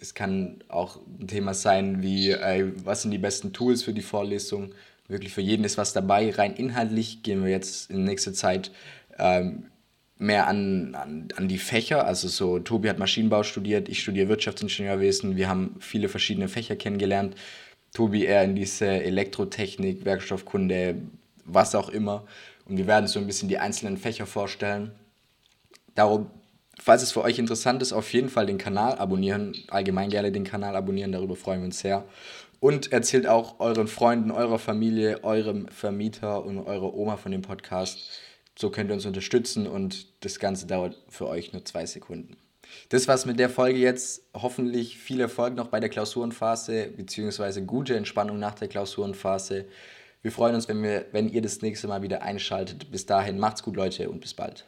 es 0.00 0.14
kann 0.14 0.58
auch 0.68 1.00
ein 1.20 1.28
Thema 1.28 1.54
sein 1.54 2.02
wie, 2.02 2.30
ey, 2.30 2.72
was 2.84 3.02
sind 3.02 3.10
die 3.10 3.18
besten 3.18 3.52
Tools 3.52 3.82
für 3.82 3.92
die 3.92 4.02
Vorlesung. 4.02 4.72
Wirklich 5.08 5.32
für 5.32 5.40
jeden 5.40 5.64
ist 5.64 5.78
was 5.78 5.92
dabei. 5.92 6.30
Rein 6.30 6.54
inhaltlich 6.54 7.22
gehen 7.22 7.44
wir 7.44 7.50
jetzt 7.50 7.90
in 7.90 8.04
nächster 8.04 8.32
Zeit 8.32 8.72
ähm, 9.18 9.66
mehr 10.18 10.46
an, 10.46 10.94
an, 10.94 11.28
an 11.36 11.48
die 11.48 11.58
Fächer. 11.58 12.06
Also 12.06 12.28
so, 12.28 12.58
Tobi 12.58 12.88
hat 12.88 12.98
Maschinenbau 12.98 13.42
studiert, 13.42 13.88
ich 13.88 14.00
studiere 14.00 14.28
Wirtschaftsingenieurwesen. 14.28 15.36
Wir 15.36 15.48
haben 15.48 15.76
viele 15.80 16.08
verschiedene 16.08 16.48
Fächer 16.48 16.76
kennengelernt. 16.76 17.36
Tobi 17.92 18.24
eher 18.24 18.44
in 18.44 18.56
diese 18.56 18.86
Elektrotechnik, 18.86 20.04
Werkstoffkunde, 20.04 20.96
was 21.44 21.74
auch 21.74 21.88
immer. 21.88 22.24
Und 22.66 22.76
wir 22.76 22.86
werden 22.86 23.06
so 23.06 23.20
ein 23.20 23.26
bisschen 23.26 23.48
die 23.48 23.58
einzelnen 23.58 23.96
Fächer 23.96 24.26
vorstellen. 24.26 24.90
Darum, 25.94 26.30
falls 26.80 27.02
es 27.02 27.12
für 27.12 27.22
euch 27.22 27.38
interessant 27.38 27.82
ist, 27.82 27.92
auf 27.92 28.12
jeden 28.12 28.28
Fall 28.28 28.46
den 28.46 28.58
Kanal 28.58 28.98
abonnieren. 28.98 29.54
Allgemein 29.68 30.10
gerne 30.10 30.32
den 30.32 30.44
Kanal 30.44 30.76
abonnieren, 30.76 31.12
darüber 31.12 31.36
freuen 31.36 31.60
wir 31.60 31.66
uns 31.66 31.80
sehr. 31.80 32.04
Und 32.60 32.92
erzählt 32.92 33.26
auch 33.26 33.60
euren 33.60 33.86
Freunden, 33.86 34.30
eurer 34.30 34.58
Familie, 34.58 35.22
eurem 35.24 35.68
Vermieter 35.68 36.44
und 36.44 36.58
eurer 36.58 36.94
Oma 36.94 37.16
von 37.16 37.32
dem 37.32 37.42
Podcast 37.42 38.20
so 38.58 38.70
könnt 38.70 38.90
ihr 38.90 38.94
uns 38.94 39.06
unterstützen 39.06 39.66
und 39.66 40.24
das 40.24 40.38
Ganze 40.38 40.66
dauert 40.66 40.96
für 41.08 41.28
euch 41.28 41.52
nur 41.52 41.64
zwei 41.64 41.86
Sekunden. 41.86 42.36
Das 42.88 43.06
war's 43.06 43.26
mit 43.26 43.38
der 43.38 43.50
Folge 43.50 43.78
jetzt. 43.78 44.22
Hoffentlich 44.34 44.98
viel 44.98 45.20
Erfolg 45.20 45.54
noch 45.54 45.68
bei 45.68 45.78
der 45.78 45.88
Klausurenphase, 45.88 46.88
beziehungsweise 46.96 47.64
gute 47.64 47.96
Entspannung 47.96 48.38
nach 48.38 48.54
der 48.54 48.68
Klausurenphase. 48.68 49.66
Wir 50.22 50.32
freuen 50.32 50.54
uns, 50.54 50.68
wenn, 50.68 50.82
wir, 50.82 51.06
wenn 51.12 51.28
ihr 51.28 51.42
das 51.42 51.62
nächste 51.62 51.86
Mal 51.86 52.02
wieder 52.02 52.22
einschaltet. 52.22 52.90
Bis 52.90 53.06
dahin, 53.06 53.38
macht's 53.38 53.62
gut, 53.62 53.76
Leute, 53.76 54.10
und 54.10 54.20
bis 54.20 54.34
bald. 54.34 54.64